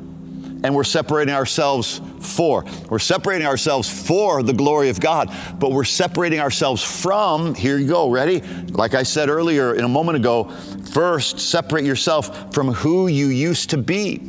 and 0.63 0.75
we're 0.75 0.85
separating 0.85 1.35
ourselves 1.35 2.01
for. 2.21 2.65
We're 2.89 2.99
separating 2.99 3.47
ourselves 3.47 3.89
for 3.89 4.43
the 4.43 4.53
glory 4.53 4.89
of 4.89 5.01
God, 5.01 5.35
but 5.59 5.73
we're 5.73 5.85
separating 5.85 6.41
ourselves 6.41 6.83
from, 6.83 7.55
here 7.55 7.79
you 7.79 7.87
go, 7.87 8.11
ready? 8.11 8.41
Like 8.71 8.95
I 8.95 9.03
said 9.03 9.29
earlier 9.29 9.75
in 9.75 9.85
a 9.85 9.89
moment 9.89 10.17
ago, 10.17 10.45
first 10.93 11.39
separate 11.39 11.85
yourself 11.85 12.53
from 12.53 12.73
who 12.73 13.09
you 13.09 13.27
used 13.29 13.71
to 13.71 13.79
be. 13.79 14.21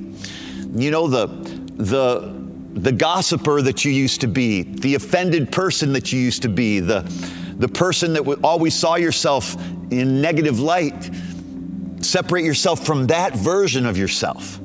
You 0.75 0.91
know, 0.91 1.07
the, 1.07 1.27
the, 1.27 2.33
the 2.73 2.91
gossiper 2.91 3.61
that 3.61 3.85
you 3.85 3.91
used 3.91 4.21
to 4.21 4.27
be, 4.27 4.63
the 4.63 4.95
offended 4.95 5.51
person 5.51 5.93
that 5.93 6.11
you 6.11 6.19
used 6.19 6.41
to 6.43 6.49
be, 6.49 6.79
the, 6.79 7.01
the 7.57 7.67
person 7.69 8.13
that 8.13 8.39
always 8.43 8.75
saw 8.75 8.95
yourself 8.95 9.55
in 9.89 10.21
negative 10.21 10.59
light. 10.59 11.09
Separate 12.01 12.45
yourself 12.45 12.85
from 12.85 13.07
that 13.07 13.35
version 13.35 13.85
of 13.85 13.97
yourself 13.97 14.59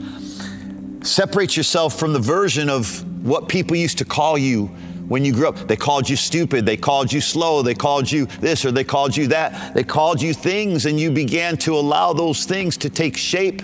Separate 1.03 1.57
yourself 1.57 1.99
from 1.99 2.13
the 2.13 2.21
version 2.21 2.71
of 2.71 3.05
what 3.27 3.49
people 3.49 3.77
used 3.77 3.99
to 3.99 4.05
call 4.05 4.39
you 4.39 4.67
when 5.09 5.25
you 5.25 5.33
grew 5.33 5.49
up. 5.49 5.57
They 5.67 5.77
called 5.77 6.09
you 6.09 6.15
stupid, 6.15 6.65
they 6.65 6.77
called 6.77 7.13
you 7.13 7.21
slow, 7.21 7.61
they 7.61 7.75
called 7.75 8.11
you 8.11 8.27
this 8.41 8.65
or 8.65 8.71
they 8.71 8.85
called 8.85 9.17
you 9.17 9.27
that. 9.29 9.75
They 9.75 9.83
called 9.83 10.23
you 10.23 10.33
things, 10.33 10.87
and 10.87 10.99
you 11.01 11.11
began 11.11 11.57
to 11.59 11.75
allow 11.75 12.13
those 12.13 12.45
things 12.45 12.77
to 12.79 12.89
take 12.89 13.17
shape 13.17 13.63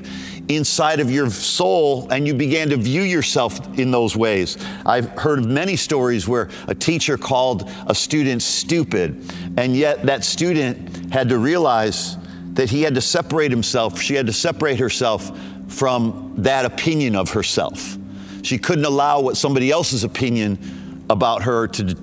inside 0.49 0.99
of 0.99 1.11
your 1.11 1.30
soul 1.30 2.09
and 2.11 2.26
you 2.26 2.35
began 2.35 2.71
to 2.71 2.76
view 2.76 3.02
yourself 3.02 3.78
in 3.78 3.90
those 3.92 4.16
ways. 4.16 4.57
I've 4.85 5.11
heard 5.11 5.38
of 5.38 5.47
many 5.47 5.76
stories 5.76 6.26
where 6.26 6.49
a 6.66 6.75
teacher 6.75 7.16
called 7.16 7.71
a 7.87 7.95
student 7.95 8.42
stupid, 8.42 9.33
and 9.57 9.76
yet 9.76 10.02
that 10.07 10.25
student 10.25 11.12
had 11.12 11.28
to 11.28 11.38
realize 11.38 12.16
that 12.54 12.68
he 12.68 12.83
had 12.83 12.97
to 12.97 13.00
separate 13.00 13.52
himself, 13.52 14.00
she 14.00 14.14
had 14.14 14.26
to 14.26 14.33
separate 14.33 14.80
herself 14.80 15.30
from 15.69 16.35
that 16.39 16.65
opinion 16.65 17.15
of 17.15 17.31
herself. 17.31 17.97
She 18.43 18.59
couldn't 18.59 18.85
allow 18.85 19.21
what 19.21 19.37
somebody 19.37 19.71
else's 19.71 20.05
opinion 20.05 21.05
about 21.11 21.43
her 21.43 21.69
to 21.69 21.97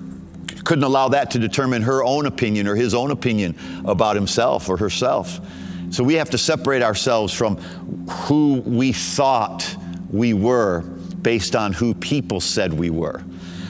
couldn't 0.64 0.84
allow 0.84 1.08
that 1.08 1.30
to 1.30 1.38
determine 1.38 1.80
her 1.80 2.02
own 2.02 2.26
opinion 2.26 2.66
or 2.66 2.74
his 2.74 2.92
own 2.92 3.12
opinion 3.12 3.56
about 3.84 4.16
himself 4.16 4.68
or 4.68 4.76
herself. 4.76 5.40
So 5.90 6.02
we 6.02 6.14
have 6.14 6.30
to 6.30 6.38
separate 6.38 6.82
ourselves 6.82 7.32
from 7.32 7.56
who 8.26 8.62
we 8.66 8.92
thought 8.92 9.76
we 10.10 10.34
were 10.34 10.80
based 11.22 11.54
on 11.54 11.72
who 11.72 11.94
people 11.94 12.40
said 12.40 12.72
we 12.72 12.90
were. 12.90 13.22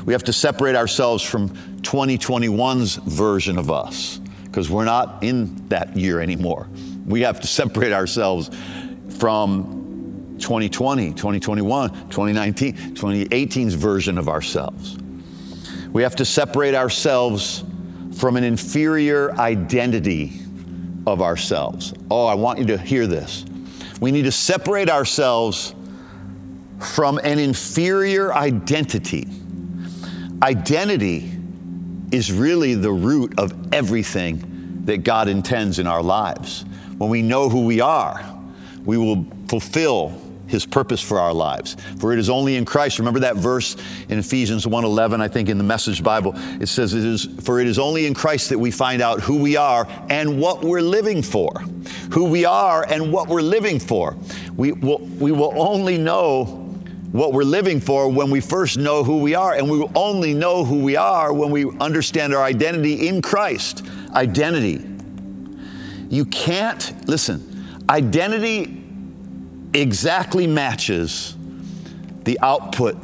We 0.06 0.14
have 0.14 0.24
to 0.24 0.32
separate 0.32 0.74
ourselves 0.74 1.22
from 1.22 1.50
2021's 1.82 2.96
version 2.96 3.58
of 3.58 3.70
us 3.70 4.18
because 4.44 4.70
we're 4.70 4.86
not 4.86 5.22
in 5.22 5.68
that 5.68 5.94
year 5.96 6.22
anymore. 6.22 6.66
We 7.04 7.20
have 7.20 7.40
to 7.40 7.46
separate 7.46 7.92
ourselves 7.92 8.50
from 9.18 9.75
2020, 10.38 11.10
2021, 11.10 11.90
2019, 11.90 12.74
2018's 12.94 13.74
version 13.74 14.18
of 14.18 14.28
ourselves. 14.28 14.98
We 15.92 16.02
have 16.02 16.16
to 16.16 16.24
separate 16.24 16.74
ourselves 16.74 17.64
from 18.16 18.36
an 18.36 18.44
inferior 18.44 19.32
identity 19.32 20.40
of 21.06 21.22
ourselves. 21.22 21.94
Oh, 22.10 22.26
I 22.26 22.34
want 22.34 22.58
you 22.58 22.66
to 22.66 22.78
hear 22.78 23.06
this. 23.06 23.44
We 24.00 24.10
need 24.10 24.24
to 24.24 24.32
separate 24.32 24.90
ourselves 24.90 25.74
from 26.80 27.18
an 27.18 27.38
inferior 27.38 28.34
identity. 28.34 29.26
Identity 30.42 31.32
is 32.12 32.30
really 32.30 32.74
the 32.74 32.92
root 32.92 33.38
of 33.38 33.72
everything 33.72 34.82
that 34.84 34.98
God 34.98 35.28
intends 35.28 35.78
in 35.78 35.86
our 35.86 36.02
lives. 36.02 36.64
When 36.98 37.10
we 37.10 37.22
know 37.22 37.48
who 37.48 37.64
we 37.64 37.80
are, 37.80 38.38
we 38.84 38.96
will 38.96 39.26
fulfill 39.48 40.20
his 40.46 40.66
purpose 40.66 41.00
for 41.00 41.18
our 41.18 41.32
lives. 41.32 41.76
For 41.98 42.12
it 42.12 42.18
is 42.18 42.30
only 42.30 42.56
in 42.56 42.64
Christ. 42.64 42.98
Remember 42.98 43.20
that 43.20 43.36
verse 43.36 43.76
in 44.08 44.18
Ephesians 44.18 44.66
1:11, 44.66 45.20
I 45.20 45.28
think 45.28 45.48
in 45.48 45.58
the 45.58 45.64
Message 45.64 46.02
Bible. 46.02 46.34
It 46.60 46.68
says 46.68 46.94
it 46.94 47.04
is 47.04 47.28
for 47.42 47.60
it 47.60 47.66
is 47.66 47.78
only 47.78 48.06
in 48.06 48.14
Christ 48.14 48.50
that 48.50 48.58
we 48.58 48.70
find 48.70 49.02
out 49.02 49.20
who 49.20 49.36
we 49.36 49.56
are 49.56 49.86
and 50.08 50.40
what 50.40 50.62
we're 50.62 50.80
living 50.80 51.22
for. 51.22 51.52
Who 52.12 52.24
we 52.24 52.44
are 52.44 52.84
and 52.88 53.12
what 53.12 53.28
we're 53.28 53.42
living 53.42 53.78
for. 53.78 54.16
We 54.56 54.72
will, 54.72 54.98
we 54.98 55.32
will 55.32 55.52
only 55.56 55.98
know 55.98 56.44
what 57.12 57.32
we're 57.32 57.44
living 57.44 57.80
for 57.80 58.08
when 58.08 58.30
we 58.30 58.40
first 58.40 58.78
know 58.78 59.02
who 59.02 59.18
we 59.18 59.34
are. 59.34 59.54
And 59.54 59.70
we 59.70 59.78
will 59.78 59.92
only 59.94 60.34
know 60.34 60.64
who 60.64 60.82
we 60.82 60.96
are 60.96 61.32
when 61.32 61.50
we 61.50 61.70
understand 61.78 62.34
our 62.34 62.42
identity 62.42 63.08
in 63.08 63.22
Christ. 63.22 63.86
Identity. 64.14 64.84
You 66.08 66.24
can't, 66.26 67.08
listen, 67.08 67.84
identity 67.88 68.85
exactly 69.80 70.46
matches 70.46 71.36
the 72.24 72.38
output 72.40 72.96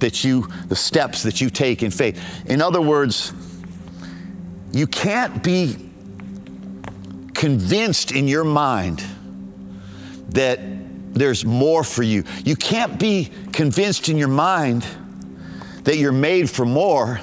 that 0.00 0.24
you, 0.24 0.48
the 0.68 0.76
steps 0.76 1.22
that 1.22 1.40
you 1.40 1.48
take 1.48 1.82
in 1.82 1.90
faith. 1.90 2.20
In 2.46 2.60
other 2.60 2.80
words, 2.80 3.32
you 4.72 4.86
can't 4.86 5.42
be 5.42 5.76
convinced 7.34 8.12
in 8.12 8.26
your 8.26 8.44
mind 8.44 9.04
that 10.30 10.58
there's 11.14 11.44
more 11.44 11.84
for 11.84 12.02
you. 12.02 12.24
You 12.44 12.56
can't 12.56 12.98
be 12.98 13.30
convinced 13.52 14.08
in 14.08 14.16
your 14.16 14.28
mind 14.28 14.86
that 15.84 15.96
you're 15.96 16.10
made 16.12 16.48
for 16.48 16.64
more 16.64 17.20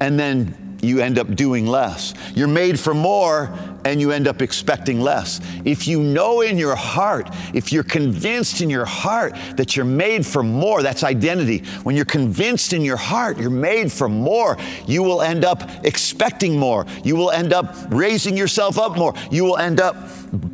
and 0.00 0.18
then 0.18 0.78
you 0.82 1.00
end 1.00 1.18
up 1.18 1.34
doing 1.34 1.66
less. 1.66 2.14
You're 2.34 2.48
made 2.48 2.78
for 2.78 2.94
more 2.94 3.54
and 3.84 4.00
you 4.00 4.12
end 4.12 4.28
up 4.28 4.42
expecting 4.42 5.00
less. 5.00 5.40
If 5.64 5.86
you 5.86 6.02
know 6.02 6.40
in 6.40 6.58
your 6.58 6.76
heart, 6.76 7.28
if 7.54 7.72
you're 7.72 7.82
convinced 7.82 8.60
in 8.60 8.70
your 8.70 8.84
heart 8.84 9.34
that 9.56 9.76
you're 9.76 9.84
made 9.84 10.26
for 10.26 10.42
more, 10.42 10.82
that's 10.82 11.02
identity. 11.02 11.64
When 11.82 11.96
you're 11.96 12.04
convinced 12.04 12.72
in 12.72 12.82
your 12.82 12.96
heart 12.96 13.38
you're 13.38 13.50
made 13.50 13.90
for 13.92 14.08
more, 14.08 14.56
you 14.86 15.02
will 15.02 15.22
end 15.22 15.44
up 15.44 15.62
expecting 15.84 16.58
more. 16.58 16.86
You 17.04 17.16
will 17.16 17.30
end 17.30 17.52
up 17.52 17.74
raising 17.90 18.36
yourself 18.36 18.78
up 18.78 18.96
more. 18.96 19.14
You 19.30 19.44
will 19.44 19.58
end 19.58 19.80
up 19.80 19.96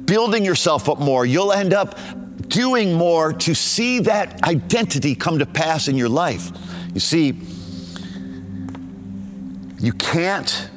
building 0.07 0.45
yourself 0.45 0.89
up 0.89 0.99
more. 0.99 1.27
You'll 1.27 1.53
end 1.53 1.75
up 1.75 1.99
doing 2.49 2.93
more 2.93 3.33
to 3.33 3.55
see 3.55 4.01
that 4.01 4.43
identity 4.45 5.15
come 5.15 5.39
to 5.39 5.47
pass 5.47 5.89
in 5.89 5.97
your 5.97 6.09
life. 6.09 6.51
You 6.95 7.01
see, 7.01 7.35
you 9.79 9.93
can't 9.93 10.71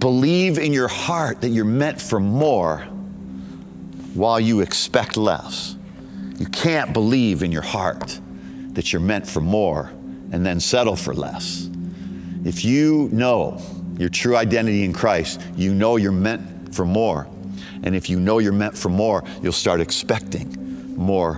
believe 0.00 0.58
in 0.58 0.72
your 0.72 0.88
heart 0.88 1.42
that 1.42 1.50
you're 1.50 1.64
meant 1.64 2.00
for 2.00 2.18
more 2.18 2.78
while 4.14 4.40
you 4.40 4.60
expect 4.60 5.16
less. 5.16 5.76
You 6.38 6.46
can't 6.46 6.92
believe 6.92 7.42
in 7.42 7.52
your 7.52 7.62
heart 7.62 8.18
that 8.72 8.92
you're 8.92 9.02
meant 9.02 9.28
for 9.28 9.40
more 9.40 9.92
and 10.32 10.44
then 10.44 10.58
settle 10.58 10.96
for 10.96 11.14
less. 11.14 11.68
If 12.44 12.64
you 12.64 13.10
know 13.12 13.60
your 13.98 14.08
true 14.08 14.36
identity 14.36 14.84
in 14.84 14.94
Christ, 14.94 15.42
you 15.54 15.74
know 15.74 15.96
you're 15.96 16.12
meant 16.12 16.74
for 16.74 16.86
more. 16.86 17.26
And 17.82 17.94
if 17.94 18.08
you 18.08 18.18
know 18.18 18.38
you're 18.38 18.52
meant 18.52 18.76
for 18.76 18.88
more, 18.88 19.22
you'll 19.42 19.52
start 19.52 19.80
expecting 19.80 20.96
more 20.96 21.36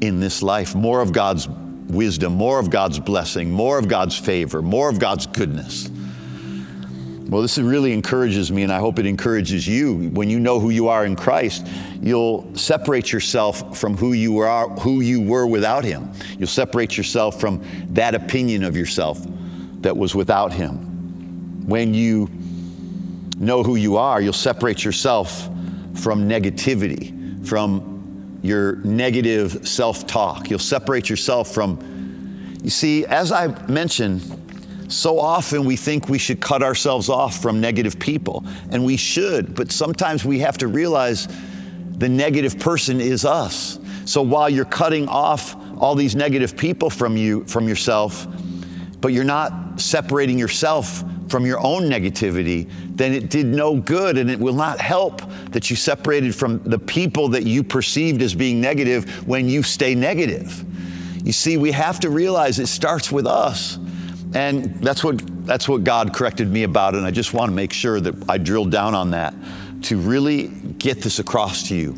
in 0.00 0.20
this 0.20 0.42
life, 0.42 0.74
more 0.74 1.00
of 1.00 1.12
God's 1.12 1.48
wisdom, 1.48 2.34
more 2.34 2.58
of 2.58 2.68
God's 2.68 2.98
blessing, 2.98 3.50
more 3.50 3.78
of 3.78 3.88
God's 3.88 4.16
favor, 4.16 4.60
more 4.60 4.90
of 4.90 4.98
God's 4.98 5.26
goodness. 5.26 5.90
Well, 7.28 7.42
this 7.42 7.58
really 7.58 7.92
encourages 7.92 8.50
me, 8.50 8.62
and 8.62 8.72
I 8.72 8.78
hope 8.78 8.98
it 8.98 9.04
encourages 9.04 9.68
you. 9.68 10.08
When 10.10 10.30
you 10.30 10.40
know 10.40 10.58
who 10.58 10.70
you 10.70 10.88
are 10.88 11.04
in 11.04 11.14
Christ, 11.14 11.66
you'll 12.00 12.56
separate 12.56 13.12
yourself 13.12 13.78
from 13.78 13.98
who 13.98 14.14
you 14.14 14.38
are, 14.38 14.70
who 14.70 15.02
you 15.02 15.20
were 15.20 15.46
without 15.46 15.84
Him. 15.84 16.10
You'll 16.38 16.46
separate 16.46 16.96
yourself 16.96 17.38
from 17.38 17.62
that 17.90 18.14
opinion 18.14 18.64
of 18.64 18.78
yourself 18.78 19.20
that 19.82 19.94
was 19.94 20.14
without 20.14 20.54
Him. 20.54 21.66
When 21.66 21.92
you 21.92 22.30
know 23.38 23.62
who 23.62 23.76
you 23.76 23.98
are, 23.98 24.22
you'll 24.22 24.32
separate 24.32 24.82
yourself 24.82 25.50
from 25.96 26.26
negativity, 26.26 27.46
from 27.46 28.38
your 28.42 28.76
negative 28.76 29.68
self 29.68 30.06
talk. 30.06 30.48
You'll 30.48 30.58
separate 30.60 31.10
yourself 31.10 31.52
from, 31.52 32.56
you 32.62 32.70
see, 32.70 33.04
as 33.04 33.32
I 33.32 33.48
mentioned, 33.66 34.22
so 34.88 35.20
often 35.20 35.64
we 35.64 35.76
think 35.76 36.08
we 36.08 36.18
should 36.18 36.40
cut 36.40 36.62
ourselves 36.62 37.08
off 37.08 37.40
from 37.40 37.60
negative 37.60 37.98
people, 37.98 38.44
and 38.70 38.84
we 38.84 38.96
should, 38.96 39.54
but 39.54 39.70
sometimes 39.70 40.24
we 40.24 40.38
have 40.40 40.58
to 40.58 40.68
realize 40.68 41.28
the 41.98 42.08
negative 42.08 42.58
person 42.58 43.00
is 43.00 43.24
us. 43.24 43.78
So 44.04 44.22
while 44.22 44.48
you're 44.48 44.64
cutting 44.64 45.06
off 45.08 45.56
all 45.78 45.94
these 45.94 46.16
negative 46.16 46.56
people 46.56 46.88
from 46.88 47.16
you, 47.16 47.44
from 47.44 47.68
yourself, 47.68 48.26
but 49.00 49.08
you're 49.08 49.24
not 49.24 49.80
separating 49.80 50.38
yourself 50.38 51.04
from 51.28 51.44
your 51.44 51.60
own 51.60 51.82
negativity, 51.82 52.70
then 52.96 53.12
it 53.12 53.30
did 53.30 53.46
no 53.46 53.76
good 53.76 54.16
and 54.16 54.30
it 54.30 54.38
will 54.38 54.54
not 54.54 54.80
help 54.80 55.22
that 55.50 55.70
you 55.70 55.76
separated 55.76 56.34
from 56.34 56.62
the 56.64 56.78
people 56.78 57.28
that 57.28 57.44
you 57.44 57.62
perceived 57.62 58.22
as 58.22 58.34
being 58.34 58.60
negative 58.60 59.26
when 59.28 59.48
you 59.48 59.62
stay 59.62 59.94
negative. 59.94 60.64
You 61.24 61.32
see, 61.32 61.58
we 61.58 61.72
have 61.72 62.00
to 62.00 62.10
realize 62.10 62.58
it 62.58 62.68
starts 62.68 63.12
with 63.12 63.26
us. 63.26 63.78
And 64.34 64.74
that's 64.82 65.02
what, 65.02 65.46
that's 65.46 65.68
what 65.68 65.84
God 65.84 66.12
corrected 66.12 66.48
me 66.48 66.64
about. 66.64 66.94
And 66.94 67.06
I 67.06 67.10
just 67.10 67.32
want 67.32 67.50
to 67.50 67.54
make 67.54 67.72
sure 67.72 68.00
that 68.00 68.28
I 68.28 68.38
drill 68.38 68.66
down 68.66 68.94
on 68.94 69.10
that 69.12 69.34
to 69.84 69.98
really 69.98 70.48
get 70.48 71.00
this 71.00 71.18
across 71.18 71.68
to 71.68 71.76
you. 71.76 71.92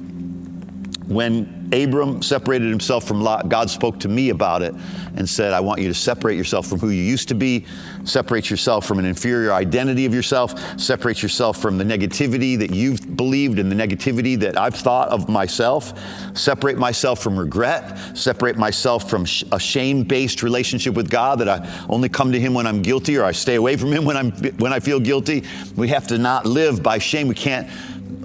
When 1.06 1.59
Abram 1.72 2.22
separated 2.22 2.68
himself 2.68 3.06
from 3.06 3.20
Lot, 3.20 3.48
God 3.48 3.70
spoke 3.70 4.00
to 4.00 4.08
me 4.08 4.30
about 4.30 4.62
it 4.62 4.74
and 5.16 5.28
said, 5.28 5.52
I 5.52 5.60
want 5.60 5.80
you 5.80 5.88
to 5.88 5.94
separate 5.94 6.36
yourself 6.36 6.66
from 6.66 6.78
who 6.78 6.90
you 6.90 7.02
used 7.02 7.28
to 7.28 7.34
be, 7.34 7.66
separate 8.04 8.50
yourself 8.50 8.86
from 8.86 8.98
an 8.98 9.04
inferior 9.04 9.52
identity 9.52 10.06
of 10.06 10.14
yourself, 10.14 10.58
separate 10.80 11.22
yourself 11.22 11.60
from 11.60 11.78
the 11.78 11.84
negativity 11.84 12.58
that 12.58 12.74
you've 12.74 13.16
believed 13.16 13.58
and 13.58 13.70
the 13.70 13.76
negativity 13.76 14.38
that 14.40 14.58
I've 14.58 14.74
thought 14.74 15.08
of 15.08 15.28
myself, 15.28 15.92
separate 16.36 16.78
myself 16.78 17.22
from 17.22 17.38
regret, 17.38 18.16
separate 18.16 18.56
myself 18.56 19.08
from 19.08 19.26
a 19.52 19.60
shame 19.60 20.04
based 20.04 20.42
relationship 20.42 20.94
with 20.94 21.10
God 21.10 21.40
that 21.40 21.48
I 21.48 21.86
only 21.88 22.08
come 22.08 22.32
to 22.32 22.40
Him 22.40 22.54
when 22.54 22.66
I'm 22.66 22.82
guilty 22.82 23.16
or 23.16 23.24
I 23.24 23.32
stay 23.32 23.56
away 23.56 23.76
from 23.76 23.92
Him 23.92 24.04
when, 24.04 24.16
I'm, 24.16 24.32
when 24.58 24.72
I 24.72 24.80
feel 24.80 25.00
guilty. 25.00 25.44
We 25.76 25.88
have 25.88 26.06
to 26.08 26.18
not 26.18 26.46
live 26.46 26.82
by 26.82 26.98
shame. 26.98 27.28
We 27.28 27.34
can't 27.34 27.68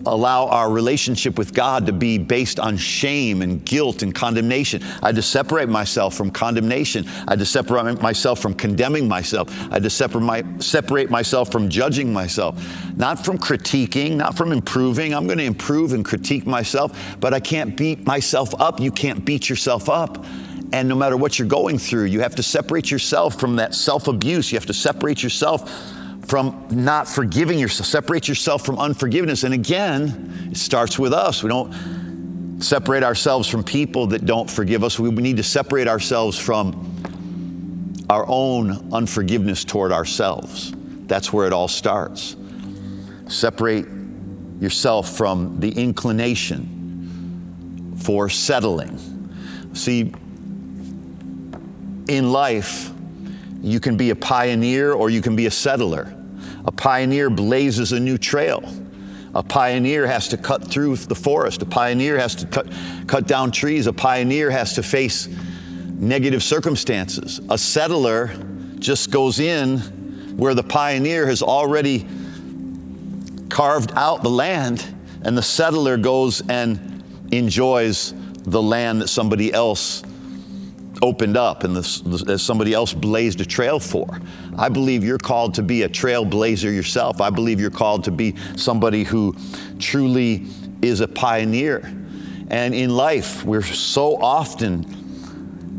allow 0.06 0.48
our 0.48 0.72
relationship 0.72 1.38
with 1.38 1.54
God 1.54 1.86
to 1.86 1.94
be 1.94 2.18
based 2.18 2.60
on 2.60 2.78
shame 2.78 3.42
and 3.42 3.64
guilt 3.66 4.04
and 4.04 4.14
condemnation. 4.14 4.84
I 5.02 5.08
had 5.08 5.16
to 5.16 5.22
separate 5.22 5.70
myself 5.70 6.16
from 6.16 6.32
condemnation. 6.32 7.06
I 7.28 7.32
had 7.32 7.40
to 7.40 7.46
separate 7.46 8.02
myself 8.02 8.40
from 8.40 8.54
condemning 8.54 9.08
myself. 9.08 9.50
I 9.70 9.76
had 9.76 9.84
to 9.84 9.90
separate, 9.90 10.22
my, 10.22 10.44
separate 10.60 11.10
myself 11.10 11.52
from 11.52 11.70
judging 11.70 12.12
myself. 12.14 12.62
Not 12.96 13.24
from 13.24 13.38
critiquing, 13.38 14.16
not 14.16 14.38
from 14.38 14.52
improving. 14.52 15.14
I'm 15.14 15.26
going 15.26 15.40
to 15.40 15.46
improve 15.46 15.94
and 15.94 16.04
critique 16.04 16.46
myself, 16.46 17.18
but 17.20 17.34
I 17.34 17.40
can't 17.40 17.76
beat 17.76 18.06
myself 18.06 18.54
up. 18.60 18.80
You 18.80 18.92
can't 18.92 19.26
beat 19.26 19.50
yourself 19.50 19.90
up. 19.90 20.26
And 20.74 20.90
no 20.90 20.96
matter 20.96 21.16
what 21.16 21.40
you're 21.40 21.48
going 21.48 21.78
through, 21.78 22.06
you 22.06 22.22
have 22.22 22.36
to 22.36 22.44
separate 22.44 22.92
yourself 22.92 23.40
from 23.40 23.56
that 23.58 23.76
self 23.76 24.08
abuse. 24.08 24.52
You 24.52 24.58
have 24.58 24.66
to 24.66 24.74
separate 24.74 25.24
yourself 25.24 25.72
from 26.28 26.68
not 26.72 27.08
forgiving 27.08 27.60
yourself, 27.60 27.88
separate 27.88 28.28
yourself 28.28 28.66
from 28.66 28.80
unforgiveness. 28.80 29.44
And 29.44 29.54
again, 29.54 30.50
it 30.52 30.58
starts 30.58 30.98
with 30.98 31.14
us. 31.14 31.44
We 31.44 31.50
don't 31.50 31.72
separate 32.62 33.04
ourselves 33.04 33.48
from 33.48 33.64
people 33.64 34.08
that 34.08 34.26
don't 34.26 34.50
forgive 34.50 34.84
us. 34.84 35.00
We 35.00 35.10
need 35.12 35.38
to 35.38 35.44
separate 35.44 35.88
ourselves 35.88 36.40
from 36.40 36.92
our 38.10 38.26
own 38.28 38.94
unforgiveness 38.94 39.64
toward 39.64 39.92
ourselves. 39.92 40.74
That's 41.08 41.32
where 41.34 41.48
it 41.48 41.54
all 41.54 41.68
starts. 41.68 42.36
Separate 43.28 43.86
yourself 44.60 45.16
from 45.18 45.60
the 45.60 45.72
inclination 45.72 46.72
for 47.98 48.30
settling. 48.30 48.98
See, 49.74 50.14
in 52.08 52.32
life, 52.32 52.92
you 53.62 53.80
can 53.80 53.98
be 53.98 54.12
a 54.12 54.16
pioneer 54.16 54.94
or 54.94 55.10
you 55.10 55.22
can 55.22 55.36
be 55.36 55.48
a 55.48 55.52
settler. 55.52 56.15
A 56.66 56.72
pioneer 56.72 57.30
blazes 57.30 57.92
a 57.92 58.00
new 58.00 58.18
trail. 58.18 58.64
A 59.34 59.44
pioneer 59.44 60.08
has 60.08 60.28
to 60.30 60.38
cut 60.38 60.66
through 60.68 60.96
the 60.96 61.16
forest. 61.16 61.62
A 61.62 61.66
pioneer 61.66 62.18
has 62.18 62.36
to 62.36 62.48
cut, 62.48 62.68
cut 63.08 63.28
down 63.28 63.52
trees. 63.52 63.88
A 63.88 63.94
pioneer 63.94 64.50
has 64.50 64.74
to 64.74 64.84
face 64.84 65.28
negative 65.28 66.42
circumstances. 66.42 67.40
A 67.50 67.58
settler 67.58 68.32
just 68.80 69.12
goes 69.12 69.40
in 69.40 69.80
where 70.38 70.54
the 70.54 70.64
pioneer 70.64 71.28
has 71.28 71.42
already 71.42 72.08
carved 73.50 73.92
out 73.96 74.24
the 74.24 74.30
land, 74.30 74.86
and 75.22 75.38
the 75.38 75.42
settler 75.42 75.98
goes 75.98 76.42
and 76.50 77.04
enjoys 77.32 78.14
the 78.44 78.62
land 78.62 79.02
that 79.02 79.08
somebody 79.08 79.54
else 79.54 80.04
opened 81.02 81.38
up 81.38 81.64
and 81.64 81.76
that 81.76 82.40
somebody 82.40 82.74
else 82.74 82.94
blazed 82.94 83.42
a 83.42 83.46
trail 83.46 83.80
for. 83.80 84.20
I 84.58 84.70
believe 84.70 85.04
you're 85.04 85.18
called 85.18 85.54
to 85.56 85.64
be 85.64 85.84
a 85.84 85.90
trailblazer 85.90 86.74
yourself. 86.74 87.22
I 87.22 87.30
believe 87.30 87.60
you're 87.60 87.70
called 87.70 88.04
to 88.06 88.12
be 88.12 88.36
somebody 88.56 89.04
who 89.04 89.36
truly 89.80 90.46
is 90.82 91.02
a 91.02 91.08
pioneer. 91.08 91.80
And 92.50 92.74
in 92.76 92.96
life, 92.96 93.44
we're 93.44 93.62
so 93.62 94.22
often 94.22 94.84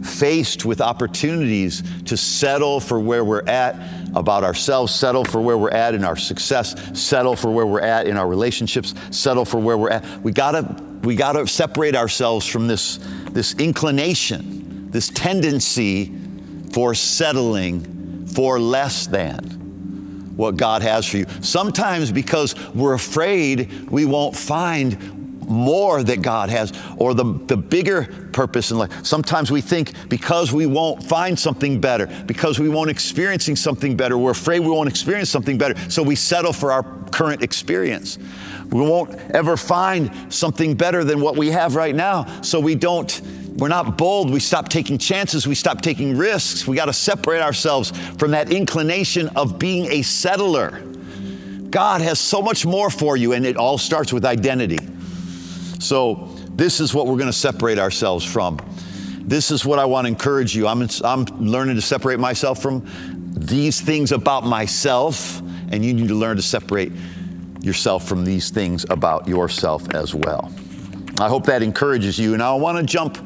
faced 0.02 0.64
with 0.64 0.80
opportunities 0.80 1.82
to 2.04 2.16
settle 2.16 2.80
for 2.80 3.00
where 3.00 3.25
we're 3.25 3.46
at 3.46 3.76
about 4.14 4.44
ourselves, 4.44 4.94
settle 4.94 5.25
for 5.25 5.40
where 5.40 5.58
we're 5.58 5.70
at 5.70 5.94
in 5.94 6.04
our 6.04 6.16
success, 6.16 6.75
settle 6.99 7.37
for 7.37 7.50
where 7.50 7.66
we're 7.66 7.80
at 7.80 8.06
in 8.06 8.16
our 8.16 8.26
relationships, 8.26 8.94
settle 9.11 9.44
for 9.44 9.58
where 9.58 9.76
we're 9.76 9.90
at. 9.90 10.23
We 10.23 10.32
gotta, 10.32 10.82
we 11.02 11.16
gotta 11.16 11.46
separate 11.46 11.94
ourselves 11.94 12.46
from 12.46 12.66
this, 12.66 12.99
this 13.30 13.54
inclination, 13.54 14.55
this 14.97 15.11
tendency 15.11 16.11
for 16.73 16.95
settling 16.95 18.26
for 18.29 18.59
less 18.59 19.07
than 19.07 19.38
what 20.38 20.57
God 20.57 20.81
has 20.81 21.05
for 21.05 21.19
you. 21.19 21.26
Sometimes 21.43 22.11
because 22.11 22.55
we're 22.71 22.95
afraid 22.95 23.91
we 23.91 24.07
won't 24.07 24.35
find 24.35 25.43
more 25.47 26.03
that 26.03 26.23
God 26.23 26.49
has 26.49 26.73
or 26.97 27.12
the, 27.12 27.25
the 27.45 27.59
bigger 27.59 28.05
purpose 28.33 28.71
in 28.71 28.79
life. 28.79 29.05
Sometimes 29.05 29.50
we 29.50 29.61
think 29.61 29.93
because 30.09 30.50
we 30.50 30.65
won't 30.65 31.03
find 31.03 31.38
something 31.38 31.79
better, 31.79 32.07
because 32.25 32.59
we 32.59 32.71
won't 32.71 32.88
experiencing 32.88 33.55
something 33.55 33.99
better, 33.99 34.17
we're 34.17 34.31
afraid 34.31 34.61
we 34.61 34.71
won't 34.71 34.88
experience 34.88 35.29
something 35.29 35.59
better, 35.59 35.79
so 35.91 36.03
we 36.03 36.17
settle 36.17 36.55
for 36.55 36.73
our 36.73 36.85
current 37.11 37.43
experience. 37.43 38.19
We 38.71 38.81
won't 38.81 39.15
ever 39.33 39.59
find 39.59 40.33
something 40.33 40.75
better 40.75 41.05
than 41.05 41.21
what 41.21 41.37
we 41.37 41.50
have 41.50 41.76
right 41.76 41.95
now, 41.95 42.41
so 42.41 42.59
we 42.59 42.75
don't 42.75 43.21
we're 43.56 43.68
not 43.68 43.96
bold. 43.96 44.30
We 44.30 44.40
stop 44.40 44.68
taking 44.68 44.98
chances. 44.98 45.46
We 45.46 45.54
stop 45.54 45.80
taking 45.80 46.16
risks. 46.16 46.66
We 46.66 46.76
got 46.76 46.86
to 46.86 46.92
separate 46.92 47.40
ourselves 47.40 47.90
from 48.18 48.32
that 48.32 48.52
inclination 48.52 49.28
of 49.36 49.58
being 49.58 49.90
a 49.90 50.02
settler. 50.02 50.82
God 51.70 52.00
has 52.02 52.20
so 52.20 52.42
much 52.42 52.66
more 52.66 52.90
for 52.90 53.16
you, 53.16 53.32
and 53.32 53.46
it 53.46 53.56
all 53.56 53.78
starts 53.78 54.12
with 54.12 54.25
identity. 54.25 54.78
So, 55.78 56.28
this 56.50 56.80
is 56.80 56.94
what 56.94 57.06
we're 57.06 57.16
going 57.16 57.26
to 57.26 57.32
separate 57.32 57.78
ourselves 57.78 58.25
from. 58.25 58.58
This 59.20 59.50
is 59.50 59.66
what 59.66 59.78
I 59.78 59.84
want 59.84 60.06
to 60.06 60.08
encourage 60.08 60.54
you. 60.54 60.66
I'm, 60.66 60.86
I'm 61.04 61.25
learning 61.38 61.75
to 61.76 61.82
separate 61.82 62.18
myself 62.18 62.62
from 62.62 62.86
these 63.34 63.80
things 63.80 64.12
about 64.12 64.44
myself, 64.44 65.40
and 65.70 65.84
you 65.84 65.92
need 65.92 66.08
to 66.08 66.14
learn 66.14 66.36
to 66.36 66.42
separate 66.42 66.92
yourself 67.60 68.08
from 68.08 68.25
these 68.25 68.50
things 68.50 68.86
about 68.88 69.26
yourself 69.26 69.92
as 69.94 70.14
well. 70.14 70.52
I 71.18 71.28
hope 71.28 71.46
that 71.46 71.62
encourages 71.62 72.18
you. 72.18 72.34
And 72.34 72.42
I 72.42 72.54
want 72.54 72.78
to 72.78 72.84
jump 72.84 73.18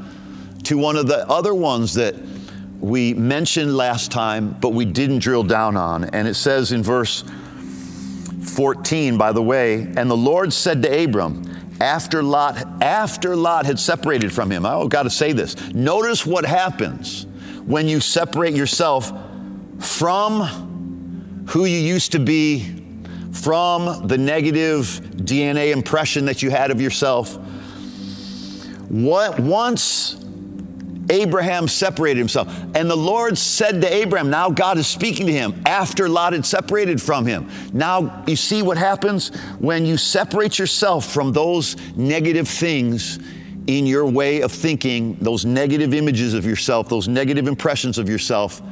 to 0.70 0.78
one 0.78 0.94
of 0.94 1.08
the 1.08 1.28
other 1.28 1.52
ones 1.52 1.94
that 1.94 2.14
we 2.78 3.12
mentioned 3.12 3.76
last 3.76 4.12
time, 4.12 4.56
but 4.60 4.68
we 4.68 4.84
didn't 4.84 5.18
drill 5.18 5.42
down 5.42 5.76
on. 5.76 6.04
And 6.04 6.28
it 6.28 6.34
says 6.34 6.70
in 6.70 6.80
verse 6.80 7.24
14, 8.54 9.18
by 9.18 9.32
the 9.32 9.42
way, 9.42 9.80
and 9.96 10.08
the 10.08 10.16
Lord 10.16 10.52
said 10.52 10.80
to 10.84 11.04
Abram, 11.04 11.42
after 11.80 12.22
Lot, 12.22 12.64
after 12.80 13.34
Lot 13.34 13.66
had 13.66 13.80
separated 13.80 14.32
from 14.32 14.48
him. 14.48 14.64
I've 14.64 14.76
oh, 14.76 14.86
got 14.86 15.02
to 15.02 15.10
say 15.10 15.32
this. 15.32 15.56
Notice 15.74 16.24
what 16.24 16.44
happens 16.44 17.26
when 17.66 17.88
you 17.88 17.98
separate 17.98 18.54
yourself 18.54 19.12
from 19.80 21.46
who 21.48 21.64
you 21.64 21.78
used 21.78 22.12
to 22.12 22.20
be, 22.20 22.80
from 23.32 24.06
the 24.06 24.16
negative 24.16 24.84
DNA 25.16 25.72
impression 25.72 26.26
that 26.26 26.44
you 26.44 26.50
had 26.50 26.70
of 26.70 26.80
yourself. 26.80 27.36
What 28.88 29.40
once 29.40 30.19
Abraham 31.10 31.68
separated 31.68 32.18
himself. 32.18 32.48
And 32.74 32.88
the 32.88 32.96
Lord 32.96 33.36
said 33.36 33.80
to 33.82 33.92
Abraham, 33.92 34.30
now 34.30 34.48
God 34.48 34.78
is 34.78 34.86
speaking 34.86 35.26
to 35.26 35.32
him 35.32 35.60
after 35.66 36.08
Lot 36.08 36.32
had 36.32 36.46
separated 36.46 37.02
from 37.02 37.26
him. 37.26 37.50
Now 37.72 38.22
you 38.26 38.36
see 38.36 38.62
what 38.62 38.78
happens 38.78 39.34
when 39.58 39.84
you 39.84 39.96
separate 39.96 40.58
yourself 40.58 41.12
from 41.12 41.32
those 41.32 41.76
negative 41.96 42.48
things 42.48 43.18
in 43.66 43.86
your 43.86 44.06
way 44.06 44.40
of 44.40 44.52
thinking, 44.52 45.16
those 45.20 45.44
negative 45.44 45.92
images 45.92 46.32
of 46.32 46.46
yourself, 46.46 46.88
those 46.88 47.08
negative 47.08 47.48
impressions 47.48 47.98
of 47.98 48.08
yourself. 48.08 48.62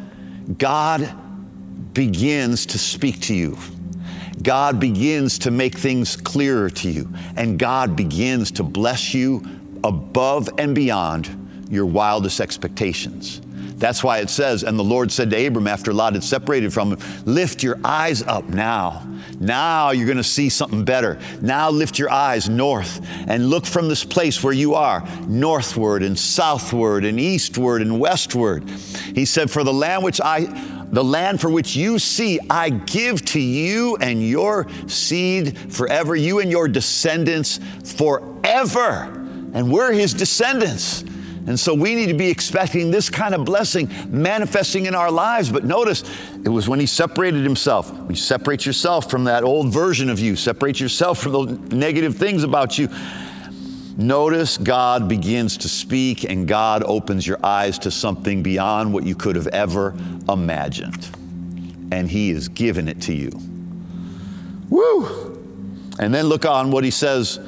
God 0.57 1.13
begins 1.93 2.67
to 2.67 2.79
speak 2.79 3.21
to 3.23 3.35
you. 3.35 3.59
God 4.43 4.79
begins 4.79 5.41
to 5.41 5.51
make 5.51 5.77
things 5.77 6.17
clearer 6.17 6.71
to 6.71 6.89
you. 6.89 7.13
And 7.37 7.59
God 7.59 7.97
begins 7.97 8.53
to 8.53 8.63
bless 8.63 9.13
you 9.13 9.45
above 9.83 10.49
and 10.59 10.75
beyond 10.75 11.48
your 11.69 11.87
wildest 11.87 12.41
expectations. 12.41 13.41
That's 13.79 14.03
why 14.03 14.19
it 14.19 14.29
says, 14.29 14.65
and 14.65 14.77
the 14.77 14.85
Lord 14.85 15.13
said 15.13 15.31
to 15.31 15.47
Abram 15.47 15.69
after 15.69 15.93
Lot 15.93 16.15
had 16.15 16.25
separated 16.25 16.73
from 16.73 16.93
him, 16.93 16.99
Lift 17.25 17.63
your 17.63 17.79
eyes 17.85 18.23
up 18.23 18.49
now. 18.49 19.07
Now 19.39 19.93
you're 19.93 20.07
going 20.07 20.17
to 20.17 20.25
see 20.25 20.49
something 20.49 20.85
better. 20.85 21.21
Now 21.41 21.71
lift 21.71 21.97
your 21.97 22.11
eyes 22.11 22.49
north 22.49 23.01
and 23.29 23.49
look 23.49 23.65
from 23.65 23.89
this 23.89 24.05
place 24.05 24.43
where 24.43 24.53
you 24.53 24.75
are, 24.75 25.07
northward 25.29 26.03
and 26.03 26.19
southward 26.19 27.05
and 27.05 27.21
eastward 27.21 27.81
and 27.83 28.01
westward. 28.01 28.69
He 29.15 29.25
said, 29.25 29.49
For 29.49 29.63
the 29.63 29.73
land 29.73 30.03
which 30.03 30.21
I 30.21 30.47
the 30.91 31.05
land 31.05 31.39
for 31.39 31.51
which 31.51 31.77
you 31.77 31.99
see, 31.99 32.41
I 32.49 32.71
give 32.71 33.23
to 33.27 33.41
you 33.41 33.97
and 34.01 34.27
your 34.27 34.67
seed 34.87 35.59
forever, 35.73 36.17
you 36.17 36.41
and 36.41 36.51
your 36.51 36.67
descendants 36.67 37.61
forever. 37.85 39.03
And 39.53 39.71
we're 39.71 39.93
his 39.93 40.15
descendants. 40.15 41.05
And 41.49 41.59
so 41.59 41.73
we 41.73 41.95
need 41.95 42.09
to 42.09 42.15
be 42.15 42.29
expecting 42.29 42.91
this 42.91 43.09
kind 43.09 43.35
of 43.35 43.47
blessing 43.47 43.89
manifesting 44.11 44.85
in 44.85 44.95
our 44.95 45.11
lives. 45.11 45.51
But 45.51 45.65
notice, 45.65 46.05
it 46.45 46.51
was 46.51 46.69
when 46.69 46.79
he 46.79 46.85
separated 46.85 47.43
himself. 47.43 47.91
When 47.91 48.11
you 48.11 48.17
separate 48.17 48.67
yourself 48.67 49.11
from 49.11 49.25
that 49.25 49.45
old 49.45 49.73
version 49.73 50.11
of 50.11 50.21
you, 50.21 50.37
separate 50.37 50.79
yourself 50.79 51.23
from 51.23 51.33
those 51.33 51.51
negative 51.73 52.17
things 52.17 52.45
about 52.45 52.77
you. 52.77 52.91
Notice 53.97 54.59
God 54.59 55.09
begins 55.09 55.57
to 55.57 55.71
speak 55.71 56.25
and 56.25 56.47
God 56.47 56.83
opens 56.85 57.27
your 57.27 57.39
eyes 57.43 57.79
to 57.79 57.91
something 57.91 58.43
beyond 58.43 58.93
what 58.93 59.05
you 59.05 59.15
could 59.15 59.35
have 59.35 59.47
ever 59.47 59.95
imagined. 60.29 61.09
And 61.91 62.11
He 62.11 62.29
has 62.35 62.49
given 62.49 62.89
it 62.89 63.01
to 63.03 63.15
you. 63.15 63.31
Woo! 64.69 65.43
And 65.99 66.13
then 66.13 66.27
look 66.27 66.45
on 66.45 66.71
what 66.71 66.85
He 66.85 66.91
says 66.91 67.41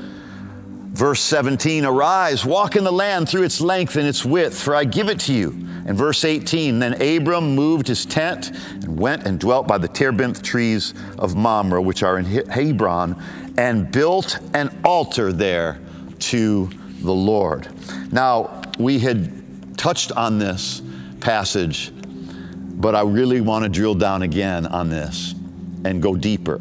Verse 1.00 1.22
17, 1.22 1.86
arise, 1.86 2.44
walk 2.44 2.76
in 2.76 2.84
the 2.84 2.92
land 2.92 3.26
through 3.26 3.44
its 3.44 3.62
length 3.62 3.96
and 3.96 4.06
its 4.06 4.22
width, 4.22 4.62
for 4.62 4.74
I 4.74 4.84
give 4.84 5.08
it 5.08 5.18
to 5.20 5.32
you. 5.32 5.48
And 5.86 5.96
verse 5.96 6.26
18, 6.26 6.78
then 6.78 7.00
Abram 7.00 7.54
moved 7.54 7.88
his 7.88 8.04
tent 8.04 8.50
and 8.50 9.00
went 9.00 9.26
and 9.26 9.40
dwelt 9.40 9.66
by 9.66 9.78
the 9.78 9.88
terebinth 9.88 10.42
trees 10.42 10.92
of 11.16 11.36
Mamre, 11.36 11.80
which 11.80 12.02
are 12.02 12.18
in 12.18 12.26
Hebron, 12.26 13.16
and 13.56 13.90
built 13.90 14.40
an 14.52 14.78
altar 14.84 15.32
there 15.32 15.80
to 16.18 16.68
the 17.00 17.14
Lord. 17.14 17.66
Now, 18.12 18.60
we 18.78 18.98
had 18.98 19.78
touched 19.78 20.12
on 20.12 20.38
this 20.38 20.82
passage, 21.20 21.92
but 21.94 22.94
I 22.94 23.00
really 23.04 23.40
want 23.40 23.62
to 23.62 23.70
drill 23.70 23.94
down 23.94 24.20
again 24.20 24.66
on 24.66 24.90
this 24.90 25.34
and 25.82 26.02
go 26.02 26.14
deeper. 26.14 26.60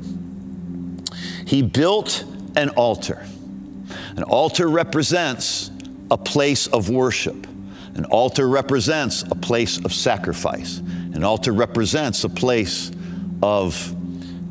He 1.46 1.62
built 1.62 2.24
an 2.56 2.70
altar. 2.70 3.28
An 4.20 4.24
altar 4.24 4.68
represents 4.68 5.72
a 6.12 6.18
place 6.18 6.68
of 6.68 6.90
worship. 6.90 7.48
An 7.96 8.04
altar 8.04 8.50
represents 8.50 9.22
a 9.22 9.34
place 9.34 9.78
of 9.86 9.94
sacrifice. 9.94 10.80
An 11.14 11.24
altar 11.24 11.54
represents 11.54 12.26
a 12.26 12.30
place 12.30 12.92
of 13.42 13.96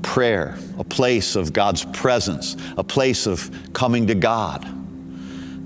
prayer, 0.01 0.57
a 0.79 0.85
place 0.85 1.37
of 1.37 1.53
God's 1.53 1.85
presence, 1.85 2.57
a 2.79 2.83
place 2.83 3.27
of 3.27 3.51
coming 3.75 4.07
to 4.07 4.15
God. 4.15 4.67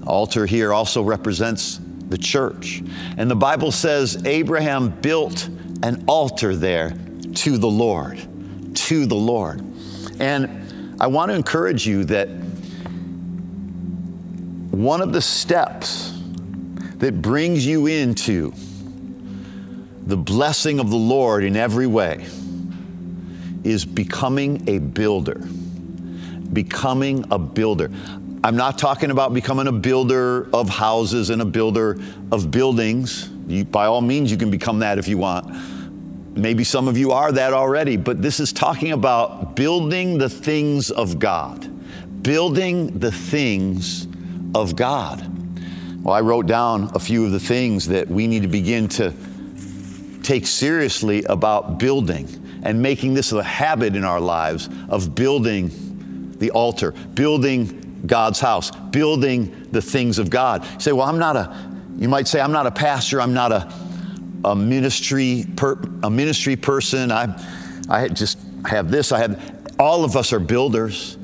The 0.01 0.07
altar 0.09 0.47
here 0.47 0.73
also 0.73 1.05
represents 1.05 1.79
the 2.09 2.19
church. 2.19 2.83
And 3.17 3.31
the 3.31 3.37
Bible 3.37 3.71
says 3.71 4.21
Abraham 4.27 4.88
built 5.01 5.49
an 5.85 6.03
altar 6.09 6.57
there 6.57 6.93
to 7.37 7.57
the 7.57 7.71
Lord, 7.71 8.21
to 8.75 9.07
the 9.07 9.15
Lord. 9.15 9.62
And 10.19 10.97
I 11.01 11.07
want 11.07 11.31
to 11.31 11.37
encourage 11.37 11.87
you 11.87 12.03
that 12.07 12.29
one 14.73 15.03
of 15.03 15.13
the 15.13 15.21
steps 15.21 16.19
that 16.97 17.21
brings 17.21 17.67
you 17.67 17.87
into 17.87 18.55
the 20.07 20.17
blessing 20.17 20.81
of 20.81 20.89
the 20.89 20.97
Lord 20.97 21.45
in 21.45 21.57
every 21.57 21.87
way 21.87 22.27
is 23.65 23.85
becoming 23.85 24.67
a 24.69 24.79
builder. 24.79 25.41
Becoming 26.55 27.27
a 27.31 27.39
builder. 27.39 27.91
I'm 28.43 28.57
not 28.57 28.79
talking 28.79 29.11
about 29.11 29.35
becoming 29.35 29.67
a 29.67 29.73
builder 29.73 30.49
of 30.55 30.71
houses 30.71 31.29
and 31.29 31.43
a 31.43 31.45
builder 31.45 32.01
of 32.33 32.51
buildings. 32.51 33.29
You, 33.47 33.67
by 33.67 33.85
all 33.85 34.01
means, 34.01 34.31
you 34.31 34.39
can 34.39 34.51
become 34.51 34.79
that 34.79 34.99
if 34.99 35.07
you 35.07 35.19
want. 35.19 35.55
Maybe 36.35 36.65
some 36.65 36.89
of 36.89 36.97
you 36.97 37.13
are 37.13 37.31
that 37.31 37.53
already, 37.53 37.99
but 37.99 38.23
this 38.23 38.41
is 38.41 38.55
talking 38.55 38.93
about 38.93 39.55
building 39.55 40.17
the 40.17 40.31
things 40.31 40.91
of 40.91 41.19
God. 41.19 41.69
Building 42.23 42.99
the 42.99 43.13
things 43.13 44.09
of 44.55 44.77
God. 44.77 45.29
Well, 46.03 46.15
I 46.15 46.21
wrote 46.21 46.47
down 46.47 46.91
a 46.95 46.99
few 46.99 47.25
of 47.25 47.33
the 47.33 47.41
things 47.41 47.88
that 47.88 48.09
we 48.09 48.27
need 48.27 48.43
to 48.43 48.49
begin 48.49 48.88
to 48.88 49.15
take 50.23 50.47
seriously 50.47 51.25
about 51.25 51.79
building 51.79 52.29
and 52.65 52.81
making 52.81 53.15
this 53.15 53.33
a 53.33 53.43
habit 53.43 53.97
in 53.97 54.05
our 54.05 54.21
lives 54.21 54.69
of 54.88 55.15
building 55.15 55.71
the 56.38 56.51
altar, 56.51 56.93
building 57.15 58.03
God's 58.07 58.41
house, 58.41 58.71
building 58.71 59.69
the 59.71 59.83
things 59.83 60.19
of 60.19 60.31
God. 60.31 60.65
You 60.65 60.81
say, 60.81 60.93
well, 60.93 61.07
I'm 61.07 61.19
not 61.19 61.37
a, 61.37 61.57
you 61.99 62.09
might 62.09 62.27
say, 62.27 62.41
I'm 62.41 62.53
not 62.53 62.67
a 62.67 62.71
pastor, 62.71 63.21
I'm 63.21 63.35
not 63.35 63.53
a, 63.53 63.73
a 64.45 64.57
ministry 64.57 65.45
per, 65.57 65.79
a 66.03 66.11
ministry 66.11 66.57
person. 66.57 67.12
I, 67.12 67.41
I 67.88 68.09
just 68.09 68.38
have 68.67 68.91
this. 68.91 69.12
I 69.12 69.19
have. 69.19 69.61
All 69.79 70.05
of 70.05 70.17
us 70.17 70.33
are 70.33 70.41
builders. 70.41 71.17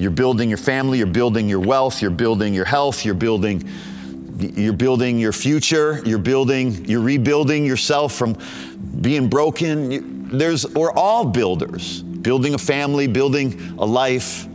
You're 0.00 0.10
building 0.10 0.48
your 0.48 0.58
family. 0.58 0.96
You're 0.96 1.06
building 1.06 1.48
your 1.48 1.60
wealth. 1.60 2.00
You're 2.00 2.10
building 2.10 2.54
your 2.54 2.64
health. 2.64 3.04
You're 3.04 3.14
building. 3.14 3.68
You're 4.38 4.72
building 4.72 5.18
your 5.18 5.32
future. 5.32 6.00
You're 6.06 6.18
building. 6.18 6.86
You're 6.86 7.02
rebuilding 7.02 7.66
yourself 7.66 8.14
from 8.14 8.38
being 9.02 9.28
broken. 9.28 10.28
There's. 10.36 10.66
We're 10.66 10.92
all 10.92 11.26
builders. 11.26 12.02
Building 12.02 12.54
a 12.54 12.58
family. 12.58 13.08
Building 13.08 13.60
a 13.78 13.84
life. 13.84 14.48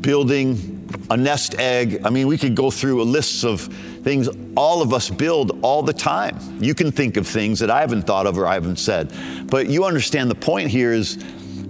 Building 0.00 0.76
a 1.10 1.16
nest 1.16 1.56
egg. 1.58 2.00
I 2.04 2.10
mean, 2.10 2.26
we 2.26 2.38
could 2.38 2.54
go 2.54 2.70
through 2.70 3.02
a 3.02 3.04
list 3.04 3.44
of 3.44 3.60
things 4.02 4.28
all 4.56 4.80
of 4.80 4.94
us 4.94 5.10
build 5.10 5.58
all 5.62 5.82
the 5.82 5.92
time. 5.92 6.38
You 6.58 6.74
can 6.74 6.90
think 6.90 7.16
of 7.16 7.26
things 7.26 7.58
that 7.58 7.70
I 7.70 7.80
haven't 7.80 8.02
thought 8.02 8.26
of 8.26 8.38
or 8.38 8.46
I 8.46 8.54
haven't 8.54 8.78
said. 8.78 9.12
But 9.46 9.68
you 9.68 9.84
understand 9.84 10.30
the 10.30 10.36
point 10.36 10.70
here 10.70 10.92
is 10.92 11.18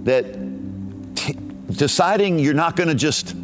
that 0.05 0.46
deciding 1.71 2.39
you're 2.39 2.55
not 2.55 2.77
going 2.77 2.89
to 2.89 2.95
just 2.95 3.35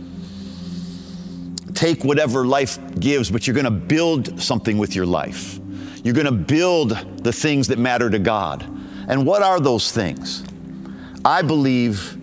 take 1.75 2.05
whatever 2.05 2.47
life 2.47 2.79
gives, 3.01 3.31
but 3.31 3.47
you're 3.47 3.55
going 3.55 3.65
to 3.65 3.71
build 3.71 4.41
something 4.41 4.79
with 4.79 4.95
your 4.95 5.07
life. 5.07 5.59
You're 6.05 6.15
going 6.15 6.27
to 6.27 6.33
build 6.33 6.91
the 7.23 7.33
things 7.33 7.69
that 7.69 7.79
matter 7.79 8.11
to 8.11 8.19
God. 8.19 8.63
And 9.09 9.27
what 9.27 9.43
are 9.43 9.61
those 9.61 9.91
things? 9.93 10.45
I 11.25 11.43
believe 11.43 12.19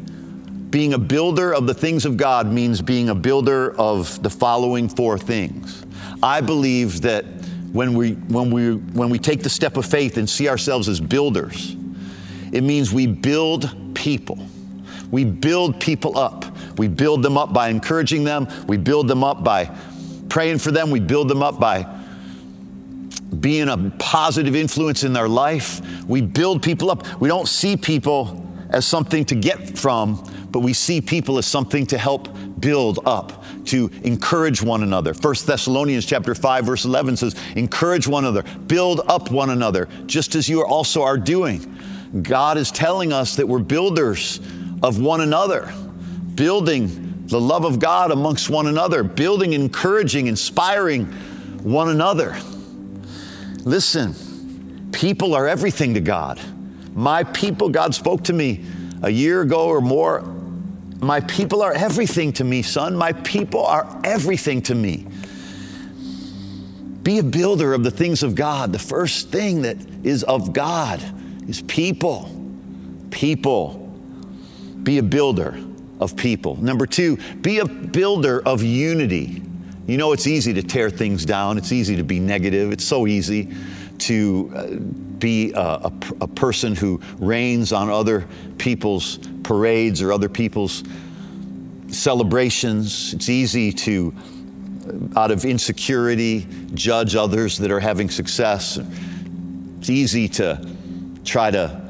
being 0.71 0.93
a 0.93 0.97
builder 0.97 1.53
of 1.53 1.67
the 1.67 1.73
things 1.73 2.05
of 2.05 2.15
God 2.17 2.47
means 2.47 2.81
being 2.81 3.09
a 3.09 3.15
builder 3.15 3.75
of 3.79 4.21
the 4.21 4.29
following 4.29 4.87
four 4.87 5.17
things. 5.17 5.85
I 6.21 6.41
believe 6.41 7.01
that 7.01 7.25
when 7.71 7.93
we, 7.93 8.13
when, 8.13 8.51
we, 8.51 8.75
when 8.75 9.09
we 9.09 9.19
take 9.19 9.41
the 9.41 9.49
step 9.49 9.77
of 9.77 9.85
faith 9.85 10.17
and 10.17 10.29
see 10.29 10.49
ourselves 10.49 10.87
as 10.87 10.99
builders, 10.99 11.75
it 12.51 12.63
means 12.63 12.91
we 12.91 13.07
build 13.07 13.95
people. 13.95 14.39
We 15.11 15.25
build 15.25 15.79
people 15.79 16.17
up. 16.17 16.45
We 16.77 16.87
build 16.87 17.23
them 17.23 17.37
up 17.37 17.53
by 17.53 17.69
encouraging 17.69 18.23
them. 18.23 18.47
We 18.67 18.77
build 18.77 19.07
them 19.07 19.23
up 19.23 19.43
by 19.43 19.75
praying 20.29 20.59
for 20.59 20.71
them. 20.71 20.91
We 20.91 20.99
build 20.99 21.27
them 21.27 21.41
up 21.41 21.59
by 21.59 21.87
being 23.39 23.69
a 23.69 23.91
positive 23.99 24.55
influence 24.55 25.03
in 25.03 25.13
their 25.13 25.27
life. 25.27 25.81
We 26.07 26.21
build 26.21 26.63
people 26.63 26.91
up. 26.91 27.05
We 27.19 27.27
don't 27.27 27.47
see 27.47 27.77
people 27.77 28.45
as 28.69 28.85
something 28.85 29.25
to 29.25 29.35
get 29.35 29.77
from, 29.77 30.23
but 30.51 30.59
we 30.59 30.73
see 30.73 31.01
people 31.01 31.37
as 31.37 31.45
something 31.45 31.85
to 31.87 31.97
help 31.97 32.29
build 32.59 32.99
up, 33.05 33.43
to 33.65 33.89
encourage 34.03 34.61
one 34.61 34.83
another. 34.83 35.13
1 35.13 35.45
Thessalonians 35.45 36.05
chapter 36.05 36.35
5 36.35 36.65
verse 36.65 36.85
11 36.85 37.17
says, 37.17 37.35
"Encourage 37.55 38.07
one 38.07 38.25
another, 38.25 38.43
build 38.67 39.01
up 39.07 39.31
one 39.31 39.49
another, 39.49 39.87
just 40.05 40.35
as 40.35 40.47
you 40.49 40.63
also 40.63 41.01
are 41.01 41.17
doing." 41.17 41.65
God 42.23 42.57
is 42.57 42.71
telling 42.71 43.13
us 43.13 43.35
that 43.35 43.47
we're 43.47 43.59
builders 43.59 44.39
of 44.81 44.99
one 44.99 45.21
another, 45.21 45.71
building 46.35 47.25
the 47.27 47.39
love 47.39 47.63
of 47.63 47.79
God 47.79 48.11
amongst 48.11 48.49
one 48.49 48.67
another, 48.67 49.03
building, 49.03 49.53
encouraging, 49.53 50.27
inspiring 50.27 51.05
one 51.63 51.89
another. 51.89 52.35
Listen, 53.65 54.89
people 54.91 55.35
are 55.35 55.47
everything 55.47 55.93
to 55.93 56.01
God. 56.01 56.39
My 56.95 57.23
people, 57.23 57.69
God 57.69 57.93
spoke 57.93 58.23
to 58.25 58.33
me 58.33 58.65
a 59.03 59.09
year 59.09 59.41
ago 59.41 59.67
or 59.67 59.81
more. 59.81 60.21
My 61.01 61.19
people 61.21 61.61
are 61.61 61.73
everything 61.73 62.33
to 62.33 62.43
me, 62.43 62.61
son. 62.61 62.95
My 62.95 63.13
people 63.13 63.65
are 63.65 64.01
everything 64.03 64.61
to 64.63 64.75
me. 64.75 65.05
Be 67.03 67.19
a 67.19 67.23
builder 67.23 67.73
of 67.73 67.83
the 67.83 67.91
things 67.91 68.23
of 68.23 68.35
God. 68.35 68.73
The 68.73 68.79
first 68.79 69.29
thing 69.29 69.61
that 69.61 69.77
is 70.03 70.23
of 70.23 70.51
God 70.51 71.01
is 71.47 71.61
people. 71.61 72.29
People. 73.11 73.88
Be 74.83 74.97
a 74.97 75.03
builder 75.03 75.57
of 75.99 76.15
people. 76.15 76.55
Number 76.57 76.85
two, 76.85 77.17
be 77.41 77.59
a 77.59 77.65
builder 77.65 78.41
of 78.45 78.63
unity. 78.63 79.41
You 79.85 79.97
know, 79.97 80.13
it's 80.13 80.27
easy 80.27 80.53
to 80.53 80.63
tear 80.63 80.89
things 80.89 81.25
down, 81.25 81.57
it's 81.57 81.71
easy 81.71 81.95
to 81.95 82.03
be 82.03 82.19
negative, 82.19 82.71
it's 82.71 82.85
so 82.85 83.07
easy 83.07 83.51
to 83.99 84.51
uh, 84.55 84.67
be 85.19 85.51
a, 85.51 85.59
a, 85.59 85.93
a, 86.21 86.27
person 86.27 86.75
who 86.75 87.01
rains 87.17 87.73
on 87.73 87.89
other 87.89 88.27
people's 88.57 89.17
parades 89.43 90.01
or 90.01 90.13
other 90.13 90.29
people's 90.29 90.83
celebrations. 91.89 93.13
It's 93.13 93.27
easy 93.27 93.73
to, 93.73 94.13
uh, 95.15 95.19
out 95.19 95.31
of 95.31 95.43
insecurity, 95.43 96.47
judge 96.73 97.15
others 97.15 97.57
that 97.57 97.71
are 97.71 97.81
having 97.81 98.09
success. 98.09 98.79
It's 99.79 99.89
easy 99.89 100.29
to 100.29 100.65
try 101.25 101.51
to 101.51 101.88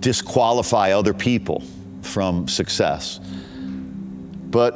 disqualify 0.00 0.92
other 0.92 1.14
people 1.14 1.62
from 2.02 2.48
success. 2.48 3.18
But 3.18 4.74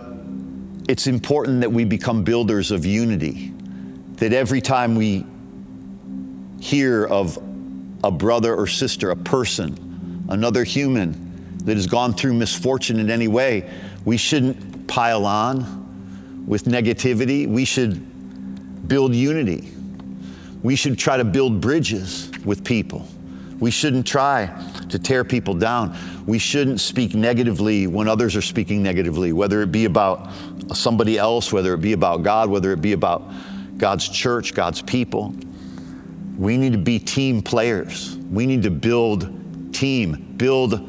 it's 0.88 1.06
important 1.06 1.60
that 1.60 1.70
we 1.70 1.84
become 1.84 2.24
builders 2.24 2.70
of 2.70 2.84
unity, 2.84 3.52
that 4.16 4.32
every 4.32 4.60
time 4.60 4.96
we 4.96 5.24
hear 6.60 7.06
of 7.06 7.38
a 8.02 8.10
brother 8.10 8.54
or 8.54 8.66
sister, 8.66 9.10
a 9.10 9.16
person, 9.16 10.26
another 10.28 10.64
human 10.64 11.58
that 11.64 11.76
has 11.76 11.86
gone 11.86 12.12
through 12.12 12.34
misfortune 12.34 12.98
in 12.98 13.10
any 13.10 13.28
way, 13.28 13.70
we 14.04 14.16
shouldn't 14.16 14.86
pile 14.88 15.26
on 15.26 16.44
with 16.46 16.64
negativity. 16.64 17.46
We 17.46 17.64
should 17.64 18.88
build 18.88 19.14
unity. 19.14 19.70
We 20.62 20.74
should 20.76 20.98
try 20.98 21.16
to 21.16 21.24
build 21.24 21.60
bridges 21.60 22.30
with 22.44 22.64
people. 22.64 23.06
We 23.60 23.70
shouldn't 23.70 24.06
try 24.06 24.46
to 24.88 24.98
tear 24.98 25.22
people 25.22 25.54
down. 25.54 25.96
We 26.26 26.38
shouldn't 26.38 26.80
speak 26.80 27.14
negatively 27.14 27.86
when 27.86 28.08
others 28.08 28.34
are 28.34 28.42
speaking 28.42 28.82
negatively, 28.82 29.32
whether 29.32 29.60
it 29.62 29.70
be 29.70 29.84
about 29.84 30.30
somebody 30.74 31.18
else, 31.18 31.52
whether 31.52 31.74
it 31.74 31.80
be 31.80 31.92
about 31.92 32.22
God, 32.22 32.48
whether 32.48 32.72
it 32.72 32.80
be 32.80 32.92
about 32.92 33.30
God's 33.76 34.08
church, 34.08 34.54
God's 34.54 34.80
people. 34.82 35.34
We 36.38 36.56
need 36.56 36.72
to 36.72 36.78
be 36.78 36.98
team 36.98 37.42
players. 37.42 38.16
We 38.30 38.46
need 38.46 38.62
to 38.62 38.70
build 38.70 39.74
team, 39.74 40.34
build 40.36 40.88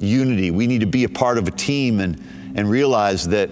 unity. 0.00 0.50
We 0.50 0.66
need 0.66 0.80
to 0.80 0.86
be 0.86 1.04
a 1.04 1.08
part 1.08 1.38
of 1.38 1.46
a 1.46 1.52
team 1.52 2.00
and, 2.00 2.20
and 2.56 2.68
realize 2.68 3.28
that 3.28 3.50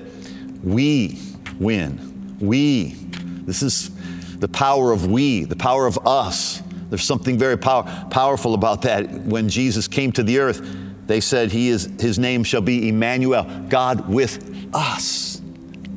we 0.64 1.20
win. 1.60 2.36
We, 2.40 2.96
this 3.44 3.62
is 3.62 3.90
the 4.38 4.48
power 4.48 4.92
of 4.92 5.06
we, 5.06 5.44
the 5.44 5.56
power 5.56 5.86
of 5.86 6.06
us. 6.06 6.62
There's 6.90 7.04
something 7.04 7.38
very 7.38 7.58
power, 7.58 7.84
powerful 8.10 8.54
about 8.54 8.82
that. 8.82 9.10
When 9.10 9.48
Jesus 9.48 9.88
came 9.88 10.12
to 10.12 10.22
the 10.22 10.38
earth, 10.38 10.66
they 11.06 11.20
said 11.20 11.50
he 11.52 11.68
is, 11.68 11.84
his 12.00 12.18
name 12.18 12.44
shall 12.44 12.60
be 12.60 12.88
Emmanuel, 12.88 13.44
God 13.68 14.08
with 14.08 14.68
us. 14.74 15.40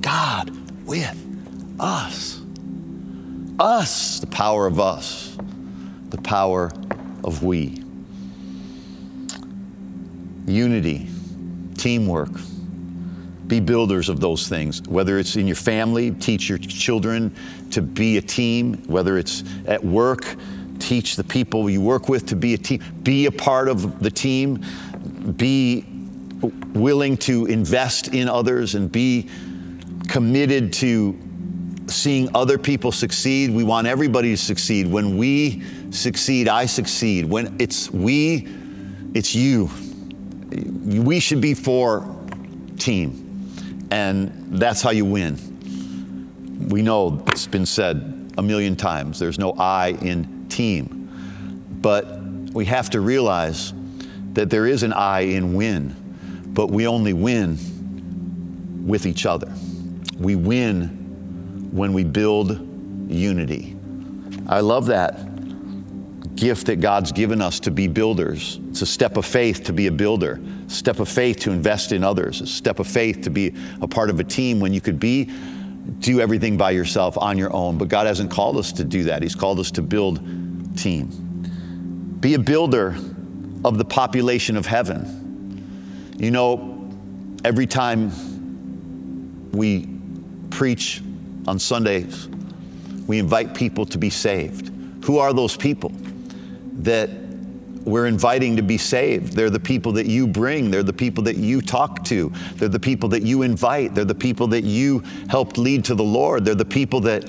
God 0.02 0.52
with 0.86 1.18
us. 1.80 2.42
Us, 3.60 4.20
the 4.20 4.28
power 4.28 4.66
of 4.66 4.80
us 4.80 5.32
the 6.12 6.22
power 6.22 6.72
of 7.24 7.44
we. 7.44 7.82
Unity, 10.46 11.08
teamwork. 11.78 12.30
Be 13.48 13.60
builders 13.60 14.10
of 14.10 14.20
those 14.20 14.48
things. 14.48 14.82
Whether 14.88 15.18
it's 15.18 15.36
in 15.36 15.48
your 15.48 15.56
family, 15.56 16.12
teach 16.12 16.48
your 16.48 16.58
children 16.58 17.36
to 17.72 17.82
be 17.82 18.18
a 18.18 18.22
team. 18.22 18.76
Whether 18.88 19.18
it's 19.18 19.44
at 19.66 19.84
work, 19.84 20.36
teach 20.92 21.16
the 21.16 21.24
people 21.24 21.70
you 21.70 21.80
work 21.80 22.10
with 22.10 22.26
to 22.26 22.36
be 22.36 22.54
a 22.54 22.58
team. 22.58 22.84
Be 23.02 23.26
a 23.26 23.32
part 23.32 23.70
of 23.70 24.02
the 24.04 24.12
team. 24.12 24.62
Be 25.38 25.86
willing 26.74 27.16
to 27.16 27.46
invest 27.46 28.10
in 28.10 28.28
others 28.28 28.76
and 28.76 28.92
be 28.92 29.30
committed 30.10 30.74
to 30.74 31.18
seeing 31.88 32.28
other 32.36 32.58
people 32.58 32.92
succeed. 32.92 33.52
We 33.52 33.64
want 33.64 33.88
everybody 33.88 34.32
to 34.32 34.38
succeed. 34.38 34.86
When 34.86 35.16
we 35.16 35.64
succeed, 35.92 36.50
I 36.50 36.66
succeed. 36.66 37.24
When 37.24 37.56
it's 37.58 37.90
we, 37.90 38.50
it's 39.14 39.34
you. 39.34 39.70
we 40.52 41.22
should 41.22 41.40
be 41.40 41.54
for 41.54 42.14
team. 42.80 43.88
And 43.92 44.60
that's 44.60 44.82
how 44.82 44.90
you 44.90 45.06
win. 45.06 45.38
We 46.68 46.82
know 46.82 47.24
it's 47.28 47.48
been 47.48 47.66
said 47.66 48.34
a 48.38 48.42
million 48.42 48.76
times 48.76 49.20
there's 49.20 49.40
no 49.40 49.52
I 49.54 49.90
in 50.02 50.41
team. 50.52 51.10
But 51.82 52.22
we 52.54 52.66
have 52.66 52.90
to 52.92 53.02
realize 53.02 53.74
that 54.34 54.50
there 54.50 54.68
is 54.68 54.84
an 54.84 54.94
I 54.94 55.22
in 55.22 55.54
win, 55.54 55.96
but 56.48 56.70
we 56.70 56.88
only 56.88 57.14
win 57.14 57.58
with 58.86 59.06
each 59.06 59.26
other. 59.26 59.52
We 60.20 60.36
win 60.36 61.70
when 61.72 61.94
we 61.94 62.04
build 62.04 62.68
unity. 63.10 63.76
I 64.48 64.60
love 64.60 64.88
that 64.88 65.28
gift 66.36 66.68
that 66.68 66.80
God's 66.80 67.12
given 67.12 67.42
us 67.42 67.60
to 67.62 67.72
be 67.72 67.88
builders. 67.88 68.60
It's 68.70 68.82
a 68.82 68.86
step 68.86 69.18
of 69.18 69.26
faith 69.26 69.64
to 69.66 69.74
be 69.74 69.88
a 69.88 69.92
builder, 69.92 70.40
step 70.68 71.00
of 71.00 71.08
faith 71.08 71.40
to 71.42 71.52
invest 71.52 71.92
in 71.92 72.04
others, 72.04 72.42
a 72.42 72.48
step 72.48 72.80
of 72.80 72.88
faith 72.88 73.22
to 73.22 73.30
be 73.30 73.54
a 73.82 73.88
part 73.88 74.10
of 74.10 74.20
a 74.20 74.24
team 74.24 74.60
when 74.60 74.74
you 74.74 74.82
could 74.82 75.00
be 75.00 75.30
do 76.00 76.20
everything 76.20 76.58
by 76.58 76.72
yourself 76.72 77.18
on 77.18 77.38
your 77.38 77.54
own. 77.54 77.78
But 77.78 77.88
God 77.88 78.08
hasn't 78.08 78.32
called 78.32 78.58
us 78.58 78.72
to 78.74 78.84
do 78.84 79.04
that. 79.04 79.22
He's 79.22 79.36
called 79.36 79.60
us 79.60 79.72
to 79.72 79.82
build 79.82 80.20
team. 80.76 82.18
Be 82.20 82.36
a 82.36 82.40
builder 82.40 82.96
of 83.64 83.78
the 83.78 83.86
population 83.86 84.58
of 84.58 84.66
heaven. 84.66 86.16
You 86.18 86.32
know, 86.32 86.90
every 87.44 87.68
time 87.68 88.12
we 89.52 89.88
preach 90.50 91.02
on 91.48 91.60
Sundays, 91.60 92.28
we 93.08 93.20
invite 93.20 93.54
people 93.56 93.86
to 93.88 93.98
be 93.98 94.10
saved. 94.10 94.72
Who 95.06 95.18
are 95.18 95.34
those 95.34 95.58
people 95.58 95.92
that 96.80 97.10
we're 97.84 98.06
inviting 98.06 98.56
to 98.58 98.62
be 98.62 98.78
saved? 98.78 99.34
They're 99.34 99.50
the 99.50 99.60
people 99.60 99.92
that 99.94 100.06
you 100.06 100.28
bring, 100.28 100.70
they're 100.70 100.84
the 100.84 100.94
people 100.94 101.24
that 101.24 101.38
you 101.38 101.62
talk 101.62 102.04
to, 102.06 102.32
they're 102.56 102.70
the 102.70 102.80
people 102.80 103.10
that 103.10 103.24
you 103.24 103.42
invite, 103.42 103.96
they're 103.96 104.06
the 104.06 104.14
people 104.16 104.48
that 104.48 104.64
you 104.64 105.00
helped 105.30 105.58
lead 105.58 105.84
to 105.86 105.96
the 105.96 106.04
Lord, 106.04 106.46
they're 106.46 106.56
the 106.56 106.66
people 106.66 107.02
that 107.02 107.28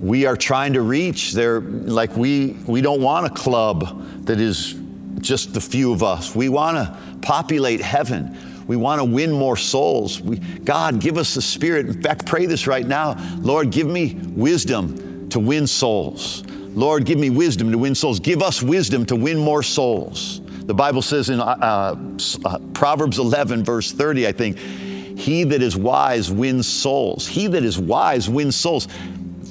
we 0.00 0.26
are 0.26 0.36
trying 0.36 0.72
to 0.72 0.82
reach. 0.82 1.32
They're 1.32 1.60
like 1.60 2.16
we 2.16 2.56
we 2.66 2.80
don't 2.80 3.02
want 3.02 3.26
a 3.26 3.30
club 3.30 4.24
that 4.26 4.40
is 4.40 4.76
just 5.20 5.52
the 5.52 5.60
few 5.60 5.92
of 5.92 6.02
us. 6.02 6.34
We 6.34 6.48
want 6.48 6.76
to 6.76 6.98
populate 7.20 7.80
heaven. 7.80 8.36
We 8.66 8.76
want 8.76 9.00
to 9.00 9.04
win 9.04 9.32
more 9.32 9.56
souls. 9.56 10.20
We, 10.20 10.38
God, 10.38 11.00
give 11.00 11.18
us 11.18 11.34
the 11.34 11.42
Spirit. 11.42 11.86
In 11.86 12.00
fact, 12.00 12.24
pray 12.24 12.46
this 12.46 12.66
right 12.66 12.86
now. 12.86 13.16
Lord, 13.40 13.70
give 13.70 13.86
me 13.86 14.14
wisdom 14.14 15.28
to 15.30 15.40
win 15.40 15.66
souls. 15.66 16.44
Lord, 16.74 17.04
give 17.04 17.18
me 17.18 17.30
wisdom 17.30 17.72
to 17.72 17.78
win 17.78 17.94
souls. 17.94 18.20
Give 18.20 18.42
us 18.42 18.62
wisdom 18.62 19.04
to 19.06 19.16
win 19.16 19.38
more 19.38 19.62
souls. 19.62 20.40
The 20.66 20.74
Bible 20.74 21.02
says 21.02 21.30
in 21.30 21.40
uh, 21.40 21.96
uh, 22.44 22.58
Proverbs 22.74 23.18
11, 23.18 23.64
verse 23.64 23.90
30, 23.90 24.28
I 24.28 24.32
think, 24.32 24.56
He 24.56 25.42
that 25.44 25.62
is 25.62 25.76
wise 25.76 26.30
wins 26.30 26.68
souls. 26.68 27.26
He 27.26 27.48
that 27.48 27.64
is 27.64 27.76
wise 27.76 28.30
wins 28.30 28.54
souls. 28.54 28.86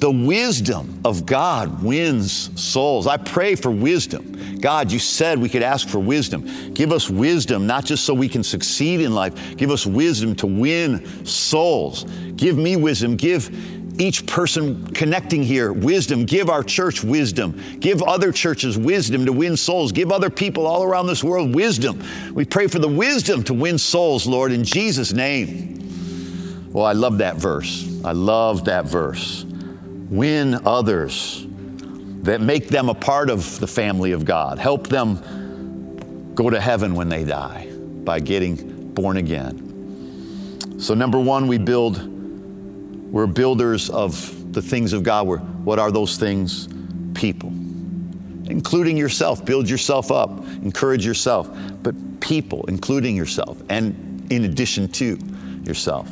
The 0.00 0.10
wisdom 0.10 0.98
of 1.04 1.26
God 1.26 1.82
wins 1.82 2.50
souls. 2.58 3.06
I 3.06 3.18
pray 3.18 3.54
for 3.54 3.70
wisdom. 3.70 4.58
God, 4.58 4.90
you 4.90 4.98
said 4.98 5.38
we 5.38 5.50
could 5.50 5.62
ask 5.62 5.90
for 5.90 5.98
wisdom. 5.98 6.72
Give 6.72 6.90
us 6.90 7.10
wisdom, 7.10 7.66
not 7.66 7.84
just 7.84 8.04
so 8.04 8.14
we 8.14 8.26
can 8.26 8.42
succeed 8.42 9.02
in 9.02 9.14
life. 9.14 9.58
Give 9.58 9.70
us 9.70 9.84
wisdom 9.84 10.34
to 10.36 10.46
win 10.46 11.26
souls. 11.26 12.04
Give 12.36 12.56
me 12.56 12.76
wisdom. 12.76 13.16
Give 13.16 13.50
each 14.00 14.26
person 14.26 14.86
connecting 14.94 15.42
here 15.42 15.70
wisdom. 15.70 16.24
Give 16.24 16.48
our 16.48 16.62
church 16.62 17.04
wisdom. 17.04 17.60
Give 17.78 18.02
other 18.02 18.32
churches 18.32 18.78
wisdom 18.78 19.26
to 19.26 19.34
win 19.34 19.54
souls. 19.54 19.92
Give 19.92 20.10
other 20.10 20.30
people 20.30 20.66
all 20.66 20.82
around 20.82 21.08
this 21.08 21.22
world 21.22 21.54
wisdom. 21.54 22.02
We 22.32 22.46
pray 22.46 22.68
for 22.68 22.78
the 22.78 22.88
wisdom 22.88 23.44
to 23.44 23.52
win 23.52 23.76
souls, 23.76 24.26
Lord, 24.26 24.50
in 24.50 24.64
Jesus' 24.64 25.12
name. 25.12 26.70
Well, 26.72 26.86
I 26.86 26.92
love 26.92 27.18
that 27.18 27.36
verse. 27.36 27.86
I 28.02 28.12
love 28.12 28.64
that 28.64 28.86
verse 28.86 29.44
win 30.10 30.66
others, 30.66 31.46
that 32.22 32.40
make 32.40 32.68
them 32.68 32.88
a 32.88 32.94
part 32.94 33.30
of 33.30 33.58
the 33.60 33.66
family 33.66 34.12
of 34.12 34.24
God, 34.24 34.58
help 34.58 34.88
them 34.88 36.34
go 36.34 36.50
to 36.50 36.60
heaven 36.60 36.94
when 36.94 37.08
they 37.08 37.24
die 37.24 37.68
by 38.04 38.20
getting 38.20 38.92
born 38.92 39.16
again. 39.16 40.78
So, 40.78 40.94
number 40.94 41.18
one, 41.18 41.46
we 41.46 41.58
build, 41.58 42.06
we're 43.10 43.26
builders 43.26 43.88
of 43.88 44.52
the 44.52 44.60
things 44.60 44.92
of 44.92 45.02
God. 45.02 45.26
We're, 45.26 45.38
what 45.38 45.78
are 45.78 45.90
those 45.90 46.18
things? 46.18 46.68
People, 47.14 47.48
including 48.46 48.96
yourself. 48.96 49.44
Build 49.44 49.68
yourself 49.68 50.10
up, 50.10 50.44
encourage 50.62 51.06
yourself, 51.06 51.50
but 51.82 51.94
people, 52.20 52.64
including 52.68 53.16
yourself, 53.16 53.62
and 53.68 54.26
in 54.30 54.44
addition 54.44 54.88
to 54.88 55.18
yourself. 55.64 56.10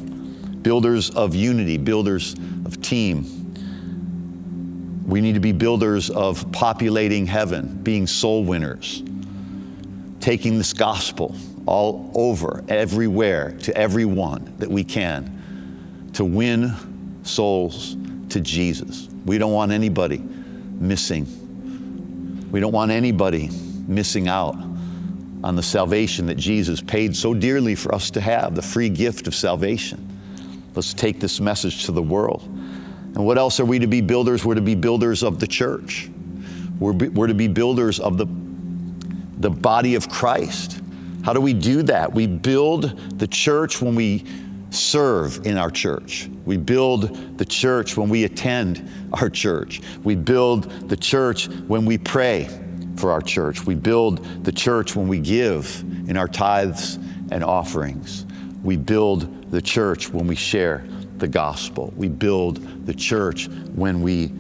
Builders 0.63 1.11
of 1.11 1.35
unity, 1.35 1.79
builders 1.79 2.35
of 2.65 2.81
team, 2.83 3.38
we 5.09 5.23
need 5.23 5.35
to 5.35 5.41
be 5.41 5.53
builders 5.53 6.11
of 6.11 6.53
populating 6.53 7.27
heaven, 7.27 7.81
being 7.83 8.07
soul 8.07 8.45
winners, 8.45 9.03
taking 10.21 10.59
this 10.59 10.75
gospel 10.75 11.35
all 11.65 12.13
over, 12.15 12.63
everywhere, 12.69 13.53
to 13.63 13.75
everyone 13.77 14.55
that 14.59 14.71
we 14.71 14.85
can 14.85 16.11
to 16.13 16.27
win 16.27 16.75
souls 17.23 17.97
to 18.29 18.41
Jesus. 18.41 19.09
We 19.25 19.39
don't 19.39 19.53
want 19.53 19.73
anybody 19.73 20.19
missing. 20.19 21.27
We 22.51 22.61
don't 22.61 22.73
want 22.73 22.91
anybody 22.91 23.49
missing 23.87 24.29
out 24.29 24.57
on 25.43 25.57
the 25.57 25.63
salvation 25.63 26.27
that 26.27 26.35
Jesus 26.35 26.83
paid 26.83 27.17
so 27.17 27.33
dearly 27.33 27.75
for 27.75 27.95
us 27.95 28.11
to 28.11 28.21
have, 28.21 28.55
the 28.55 28.63
free 28.63 28.91
gift 28.91 29.27
of 29.27 29.35
salvation. 29.35 30.05
Let's 30.75 30.93
take 30.93 31.19
this 31.19 31.41
message 31.41 31.87
to 31.87 31.93
the 31.93 32.03
world. 32.03 32.58
And 33.19 33.27
what 33.27 33.37
else 33.37 33.59
are 33.59 33.65
we 33.65 33.81
to 33.81 33.89
be 33.89 34.01
builders? 34.01 34.45
We're 34.45 34.55
to 34.55 34.61
be 34.61 34.77
builders 34.77 35.25
of 35.25 35.41
the 35.41 35.47
church. 35.49 36.09
We're, 36.79 36.93
be, 36.93 37.09
we're 37.09 37.27
to 37.27 37.35
be 37.35 37.49
builders 37.49 37.99
of 37.99 38.17
the, 38.17 38.27
the 39.41 39.51
body 39.51 39.97
of 39.97 40.09
Christ. 40.09 40.81
How 41.25 41.33
do 41.33 41.41
we 41.41 41.53
do 41.53 41.83
that? 41.83 42.15
We 42.15 42.29
build 42.29 43.19
the 43.19 43.27
church 43.27 43.83
when 43.83 43.97
we 43.97 44.25
serve 44.71 45.45
in 45.45 45.59
our 45.59 45.69
church. 45.69 46.31
We 46.45 46.59
build 46.59 47.39
the 47.39 47.45
church 47.45 47.97
when 47.97 48.09
we 48.09 48.23
attend 48.23 48.89
our 49.15 49.29
church. 49.29 49.81
We 50.05 50.15
build 50.15 50.71
the 50.89 50.97
church 50.97 51.49
when 51.49 51.87
we 51.87 51.99
pray 51.99 52.49
for 52.95 53.11
our 53.11 53.21
church. 53.21 53.67
We 53.67 53.75
build 53.75 54.45
the 54.45 54.53
church 54.53 54.95
when 54.95 55.09
we 55.09 55.19
give 55.19 55.81
in 56.09 56.17
our 56.17 56.29
tithes 56.29 57.01
and 57.33 57.43
offerings. 57.43 58.27
We 58.63 58.77
build 58.77 59.51
the 59.51 59.61
church 59.61 60.09
when 60.09 60.29
we 60.29 60.37
share 60.37 60.85
the 61.19 61.29
gospel. 61.29 61.93
We 61.97 62.09
build 62.09 62.87
the 62.87 62.95
church 62.95 63.49
when 63.75 64.03
we 64.03 64.33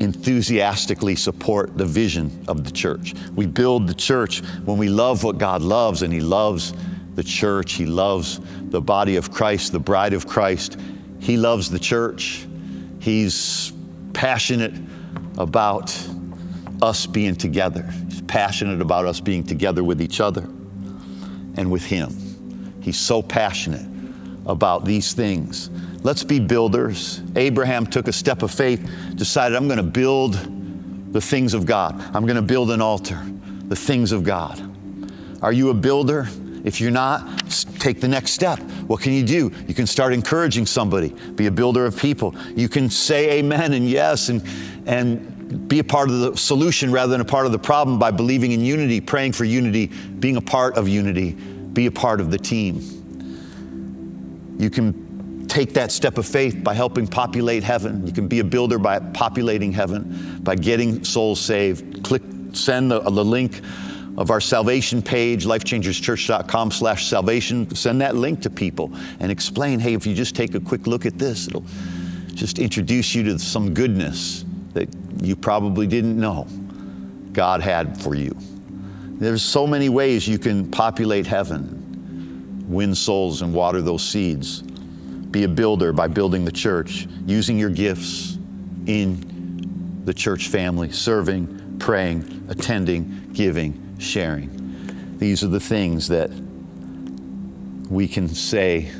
enthusiastically 0.00 1.16
support 1.16 1.76
the 1.76 1.84
vision 1.84 2.44
of 2.48 2.64
the 2.64 2.70
church. 2.70 3.14
We 3.34 3.46
build 3.46 3.86
the 3.86 3.94
church 3.94 4.40
when 4.64 4.76
we 4.76 4.88
love 4.88 5.24
what 5.24 5.38
God 5.38 5.62
loves, 5.62 6.02
and 6.02 6.12
He 6.12 6.20
loves 6.20 6.74
the 7.14 7.22
church. 7.22 7.74
He 7.74 7.86
loves 7.86 8.40
the 8.70 8.80
body 8.80 9.16
of 9.16 9.30
Christ, 9.30 9.72
the 9.72 9.80
bride 9.80 10.12
of 10.12 10.26
Christ. 10.26 10.78
He 11.20 11.36
loves 11.36 11.70
the 11.70 11.78
church. 11.78 12.46
He's 13.00 13.72
passionate 14.12 14.74
about 15.38 15.96
us 16.82 17.06
being 17.06 17.36
together. 17.36 17.82
He's 18.08 18.22
passionate 18.22 18.80
about 18.80 19.06
us 19.06 19.20
being 19.20 19.44
together 19.44 19.84
with 19.84 20.02
each 20.02 20.20
other 20.20 20.42
and 21.56 21.70
with 21.70 21.84
Him. 21.84 22.80
He's 22.82 22.98
so 22.98 23.22
passionate 23.22 23.86
about 24.46 24.84
these 24.84 25.12
things 25.12 25.70
Let's 26.04 26.22
be 26.22 26.38
builders. 26.38 27.22
Abraham 27.34 27.86
took 27.86 28.08
a 28.08 28.12
step 28.12 28.42
of 28.42 28.50
faith, 28.50 28.86
decided, 29.14 29.56
I'm 29.56 29.68
going 29.68 29.78
to 29.78 29.82
build 29.82 30.34
the 31.14 31.20
things 31.20 31.54
of 31.54 31.64
God. 31.64 31.98
I'm 32.14 32.26
going 32.26 32.36
to 32.36 32.42
build 32.42 32.70
an 32.70 32.82
altar, 32.82 33.18
the 33.68 33.74
things 33.74 34.12
of 34.12 34.22
God. 34.22 34.60
Are 35.40 35.52
you 35.52 35.70
a 35.70 35.74
builder? 35.74 36.28
If 36.62 36.78
you're 36.78 36.90
not, 36.90 37.48
take 37.78 38.02
the 38.02 38.08
next 38.08 38.32
step. 38.32 38.58
What 38.86 39.00
can 39.00 39.14
you 39.14 39.22
do? 39.22 39.50
You 39.66 39.72
can 39.72 39.86
start 39.86 40.12
encouraging 40.12 40.66
somebody, 40.66 41.08
be 41.36 41.46
a 41.46 41.50
builder 41.50 41.86
of 41.86 41.98
people. 41.98 42.34
You 42.54 42.68
can 42.68 42.90
say 42.90 43.38
amen 43.38 43.72
and 43.72 43.88
yes 43.88 44.28
and, 44.28 44.46
and 44.84 45.68
be 45.68 45.78
a 45.78 45.84
part 45.84 46.10
of 46.10 46.20
the 46.20 46.36
solution 46.36 46.92
rather 46.92 47.12
than 47.12 47.22
a 47.22 47.24
part 47.24 47.46
of 47.46 47.52
the 47.52 47.58
problem 47.58 47.98
by 47.98 48.10
believing 48.10 48.52
in 48.52 48.60
unity, 48.60 49.00
praying 49.00 49.32
for 49.32 49.44
unity, 49.44 49.86
being 49.86 50.36
a 50.36 50.42
part 50.42 50.76
of 50.76 50.86
unity, 50.86 51.32
be 51.32 51.86
a 51.86 51.90
part 51.90 52.20
of 52.20 52.30
the 52.30 52.38
team. 52.38 53.03
You 54.58 54.70
can 54.70 55.46
take 55.46 55.74
that 55.74 55.92
step 55.92 56.18
of 56.18 56.26
faith 56.26 56.62
by 56.64 56.74
helping 56.74 57.06
populate 57.06 57.62
heaven. 57.62 58.06
You 58.06 58.12
can 58.12 58.28
be 58.28 58.40
a 58.40 58.44
builder 58.44 58.78
by 58.78 58.98
populating 58.98 59.72
heaven, 59.72 60.40
by 60.42 60.56
getting 60.56 61.04
souls 61.04 61.40
saved. 61.40 62.02
Click, 62.02 62.22
send 62.52 62.90
the, 62.90 63.00
the 63.00 63.24
link 63.24 63.60
of 64.16 64.30
our 64.30 64.40
salvation 64.40 65.02
page, 65.02 65.44
lifechangerschurch.com 65.44 66.70
slash 66.70 67.06
salvation. 67.06 67.72
Send 67.74 68.00
that 68.00 68.14
link 68.14 68.40
to 68.42 68.50
people 68.50 68.92
and 69.20 69.30
explain, 69.30 69.80
hey, 69.80 69.94
if 69.94 70.06
you 70.06 70.14
just 70.14 70.36
take 70.36 70.54
a 70.54 70.60
quick 70.60 70.86
look 70.86 71.04
at 71.04 71.18
this, 71.18 71.48
it'll 71.48 71.64
just 72.28 72.58
introduce 72.58 73.14
you 73.14 73.22
to 73.24 73.38
some 73.38 73.74
goodness 73.74 74.44
that 74.72 74.88
you 75.20 75.36
probably 75.36 75.86
didn't 75.86 76.18
know 76.18 76.46
God 77.32 77.60
had 77.60 78.00
for 78.00 78.14
you. 78.14 78.36
There's 79.18 79.42
so 79.42 79.66
many 79.66 79.88
ways 79.88 80.26
you 80.26 80.38
can 80.38 80.70
populate 80.70 81.26
heaven, 81.26 81.83
win 82.66 82.94
souls 82.94 83.42
and 83.42 83.52
water 83.52 83.82
those 83.82 84.02
seeds. 84.02 84.62
Be 84.62 85.44
a 85.44 85.48
builder 85.48 85.92
by 85.92 86.08
building 86.08 86.44
the 86.44 86.52
church, 86.52 87.06
using 87.26 87.58
your 87.58 87.70
gifts 87.70 88.38
in 88.86 90.02
the 90.04 90.14
church 90.14 90.48
family, 90.48 90.90
serving, 90.90 91.78
praying, 91.78 92.46
attending, 92.48 93.30
giving, 93.32 93.96
sharing. 93.98 95.16
These 95.18 95.42
are 95.42 95.48
the 95.48 95.60
things 95.60 96.08
that 96.08 96.30
we 97.90 98.08
can 98.08 98.28
say 98.28 98.90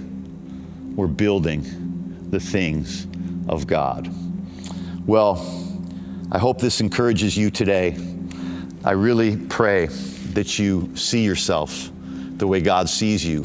we're 0.95 1.07
building 1.07 2.29
the 2.31 2.41
things 2.41 3.07
of 3.49 3.67
God. 3.67 4.13
Well, 5.07 5.35
I 6.33 6.39
hope 6.39 6.61
this 6.61 6.81
encourages 6.81 7.37
you 7.37 7.51
today. 7.51 7.97
I 8.85 8.93
really 8.93 9.37
pray 9.37 9.87
that 10.33 10.59
you 10.59 10.95
see 10.97 11.25
yourself 11.25 11.91
the 12.39 12.47
way 12.47 12.61
God 12.61 12.89
sees 12.89 13.25
you 13.25 13.45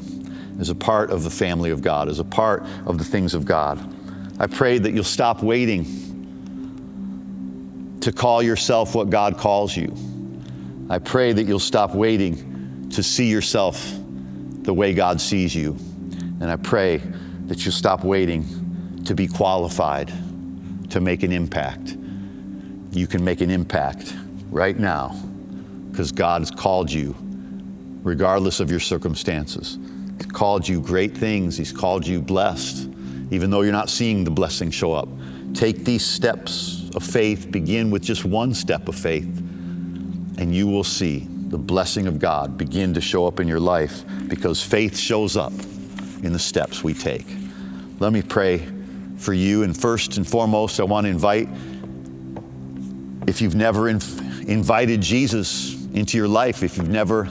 as 0.59 0.69
a 0.69 0.75
part 0.75 1.09
of 1.09 1.23
the 1.23 1.29
family 1.29 1.71
of 1.71 1.81
God, 1.81 2.09
as 2.09 2.19
a 2.19 2.23
part 2.23 2.63
of 2.85 2.97
the 2.97 3.03
things 3.03 3.33
of 3.33 3.45
God. 3.45 3.79
I 4.39 4.47
pray 4.47 4.77
that 4.77 4.91
you'll 4.91 5.03
stop 5.03 5.43
waiting 5.43 5.85
to 8.01 8.11
call 8.11 8.41
yourself 8.41 8.95
what 8.95 9.09
God 9.09 9.37
calls 9.37 9.75
you. 9.75 9.93
I 10.89 10.99
pray 10.99 11.33
that 11.33 11.43
you'll 11.43 11.59
stop 11.59 11.93
waiting 11.93 12.89
to 12.91 13.03
see 13.03 13.29
yourself 13.29 13.85
the 14.63 14.73
way 14.73 14.93
God 14.93 15.21
sees 15.21 15.55
you. 15.55 15.77
And 16.41 16.45
I 16.45 16.55
pray 16.55 17.01
that 17.47 17.63
you'll 17.65 17.73
stop 17.73 18.03
waiting 18.03 18.45
to 19.05 19.13
be 19.13 19.27
qualified 19.27 20.11
to 20.89 21.01
make 21.01 21.23
an 21.23 21.31
impact. 21.31 21.97
You 22.91 23.07
can 23.07 23.23
make 23.23 23.41
an 23.41 23.51
impact 23.51 24.15
right 24.49 24.77
now 24.77 25.15
because 25.91 26.11
God 26.11 26.41
has 26.41 26.51
called 26.51 26.91
you, 26.91 27.15
regardless 28.03 28.59
of 28.59 28.71
your 28.71 28.79
circumstances. 28.79 29.77
He's 30.17 30.25
called 30.25 30.67
you 30.67 30.81
great 30.81 31.17
things, 31.17 31.57
He's 31.57 31.71
called 31.71 32.05
you 32.05 32.21
blessed, 32.21 32.89
even 33.31 33.49
though 33.49 33.61
you're 33.61 33.71
not 33.71 33.89
seeing 33.89 34.23
the 34.23 34.31
blessing 34.31 34.71
show 34.71 34.93
up. 34.93 35.07
Take 35.53 35.85
these 35.85 36.05
steps 36.05 36.89
of 36.95 37.03
faith, 37.03 37.51
begin 37.51 37.91
with 37.91 38.03
just 38.03 38.25
one 38.25 38.53
step 38.53 38.87
of 38.87 38.95
faith, 38.95 39.27
and 40.37 40.53
you 40.53 40.67
will 40.67 40.83
see 40.83 41.27
the 41.49 41.57
blessing 41.57 42.07
of 42.07 42.19
God 42.19 42.57
begin 42.57 42.93
to 42.93 43.01
show 43.01 43.25
up 43.25 43.39
in 43.39 43.47
your 43.47 43.59
life 43.59 44.03
because 44.27 44.61
faith 44.61 44.97
shows 44.97 45.35
up 45.35 45.53
in 46.23 46.31
the 46.31 46.39
steps 46.39 46.83
we 46.83 46.93
take. 46.93 47.25
Let 47.99 48.13
me 48.13 48.21
pray 48.21 48.65
for 49.17 49.33
you. 49.33 49.63
And 49.63 49.75
first 49.75 50.17
and 50.17 50.27
foremost, 50.27 50.79
I 50.79 50.83
want 50.83 51.05
to 51.05 51.09
invite, 51.09 51.49
if 53.27 53.41
you've 53.41 53.55
never 53.55 53.91
inv- 53.91 54.47
invited 54.47 55.01
Jesus 55.01 55.73
into 55.93 56.17
your 56.17 56.27
life, 56.27 56.63
if 56.63 56.77
you've 56.77 56.89
never 56.89 57.25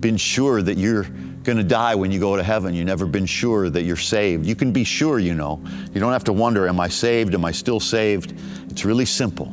been 0.00 0.16
sure 0.16 0.62
that 0.62 0.78
you're 0.78 1.04
going 1.42 1.58
to 1.58 1.64
die 1.64 1.94
when 1.94 2.10
you 2.10 2.20
go 2.20 2.36
to 2.36 2.42
heaven, 2.42 2.74
you've 2.74 2.86
never 2.86 3.06
been 3.06 3.26
sure 3.26 3.70
that 3.70 3.82
you're 3.82 3.96
saved, 3.96 4.46
you 4.46 4.54
can 4.54 4.72
be 4.72 4.84
sure 4.84 5.18
you 5.18 5.34
know. 5.34 5.62
You 5.92 6.00
don't 6.00 6.12
have 6.12 6.24
to 6.24 6.32
wonder, 6.32 6.68
am 6.68 6.80
I 6.80 6.88
saved? 6.88 7.34
Am 7.34 7.44
I 7.44 7.52
still 7.52 7.80
saved? 7.80 8.34
It's 8.68 8.84
really 8.84 9.06
simple. 9.06 9.52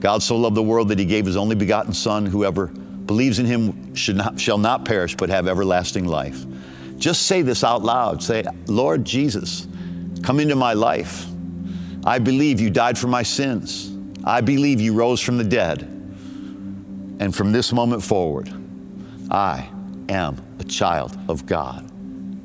God 0.00 0.22
so 0.22 0.36
loved 0.36 0.56
the 0.56 0.62
world 0.62 0.88
that 0.88 0.98
he 0.98 1.04
gave 1.04 1.26
his 1.26 1.36
only 1.36 1.54
begotten 1.54 1.92
Son, 1.92 2.26
whoever 2.26 2.66
believes 2.66 3.38
in 3.38 3.46
him 3.46 3.94
should 3.94 4.16
not, 4.16 4.40
shall 4.40 4.58
not 4.58 4.84
perish 4.84 5.16
but 5.16 5.28
have 5.28 5.46
everlasting 5.46 6.06
life. 6.06 6.44
Just 6.98 7.22
say 7.22 7.42
this 7.42 7.64
out 7.64 7.82
loud. 7.82 8.22
Say, 8.22 8.44
Lord 8.66 9.04
Jesus, 9.04 9.66
come 10.22 10.40
into 10.40 10.56
my 10.56 10.72
life. 10.72 11.26
I 12.04 12.18
believe 12.18 12.60
you 12.60 12.70
died 12.70 12.96
for 12.98 13.08
my 13.08 13.22
sins. 13.22 13.92
I 14.24 14.40
believe 14.40 14.80
you 14.80 14.94
rose 14.94 15.20
from 15.20 15.36
the 15.36 15.44
dead. 15.44 15.82
And 17.20 17.34
from 17.34 17.52
this 17.52 17.72
moment 17.72 18.02
forward, 18.02 18.52
I 19.30 19.68
am 20.08 20.36
a 20.58 20.64
child 20.64 21.16
of 21.28 21.46
God. 21.46 21.90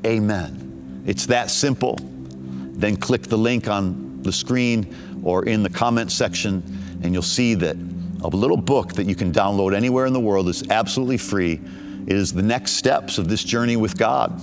Amen. 0.06 1.02
It's 1.06 1.26
that 1.26 1.50
simple. 1.50 1.98
Then 2.00 2.96
click 2.96 3.22
the 3.22 3.36
link 3.36 3.68
on 3.68 4.22
the 4.22 4.32
screen 4.32 4.94
or 5.22 5.44
in 5.44 5.62
the 5.62 5.70
comment 5.70 6.12
section, 6.12 6.62
and 7.02 7.12
you'll 7.12 7.22
see 7.22 7.54
that 7.54 7.76
a 8.22 8.28
little 8.28 8.56
book 8.56 8.94
that 8.94 9.06
you 9.06 9.14
can 9.14 9.32
download 9.32 9.74
anywhere 9.74 10.06
in 10.06 10.12
the 10.12 10.20
world 10.20 10.48
is 10.48 10.68
absolutely 10.70 11.18
free. 11.18 11.60
It 12.06 12.16
is 12.16 12.32
the 12.32 12.42
next 12.42 12.72
steps 12.72 13.18
of 13.18 13.28
this 13.28 13.44
journey 13.44 13.76
with 13.76 13.96
God. 13.96 14.40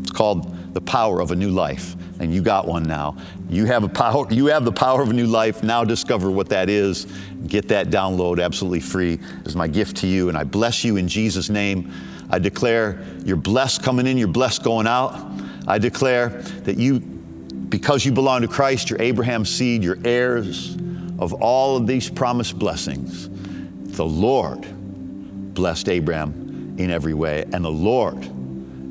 It's 0.00 0.10
called 0.10 0.74
The 0.74 0.80
Power 0.80 1.20
of 1.20 1.30
a 1.30 1.36
New 1.36 1.50
Life. 1.50 1.96
And 2.20 2.32
you 2.32 2.42
got 2.42 2.68
one 2.68 2.82
now. 2.82 3.16
You 3.48 3.64
have 3.64 3.82
a 3.82 3.88
power, 3.88 4.26
you 4.30 4.46
have 4.46 4.64
the 4.64 4.72
power 4.72 5.02
of 5.02 5.08
a 5.08 5.12
new 5.12 5.26
life. 5.26 5.62
Now 5.62 5.84
discover 5.84 6.30
what 6.30 6.50
that 6.50 6.68
is. 6.68 7.06
Get 7.46 7.68
that 7.68 7.88
download 7.88 8.42
absolutely 8.42 8.80
free 8.80 9.18
as 9.46 9.56
my 9.56 9.66
gift 9.66 9.96
to 9.98 10.06
you. 10.06 10.28
And 10.28 10.36
I 10.36 10.44
bless 10.44 10.84
you 10.84 10.98
in 10.98 11.08
Jesus' 11.08 11.48
name. 11.48 11.90
I 12.28 12.38
declare 12.38 13.02
you're 13.24 13.36
blessed 13.36 13.82
coming 13.82 14.06
in, 14.06 14.18
you're 14.18 14.28
blessed 14.28 14.62
going 14.62 14.86
out. 14.86 15.18
I 15.66 15.78
declare 15.78 16.28
that 16.64 16.76
you, 16.76 17.00
because 17.00 18.04
you 18.04 18.12
belong 18.12 18.42
to 18.42 18.48
Christ, 18.48 18.90
you're 18.90 19.00
Abraham's 19.00 19.48
seed, 19.48 19.82
you're 19.82 19.98
heirs 20.04 20.76
of 21.18 21.32
all 21.34 21.76
of 21.76 21.86
these 21.86 22.10
promised 22.10 22.58
blessings. 22.58 23.28
The 23.96 24.04
Lord 24.04 24.66
blessed 25.54 25.88
Abraham 25.88 26.76
in 26.78 26.90
every 26.90 27.14
way, 27.14 27.44
and 27.52 27.64
the 27.64 27.70
Lord 27.70 28.18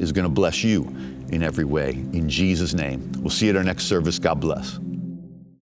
is 0.02 0.12
going 0.12 0.26
to 0.26 0.30
bless 0.30 0.64
you 0.64 0.96
in 1.30 1.44
every 1.44 1.66
way. 1.66 1.92
In 2.14 2.30
Jesus' 2.30 2.74
name. 2.74 3.12
We'll 3.20 3.30
see 3.30 3.46
you 3.46 3.52
at 3.52 3.58
our 3.58 3.64
next 3.64 3.86
service. 3.86 4.20
God 4.20 4.40
bless. 4.40 4.80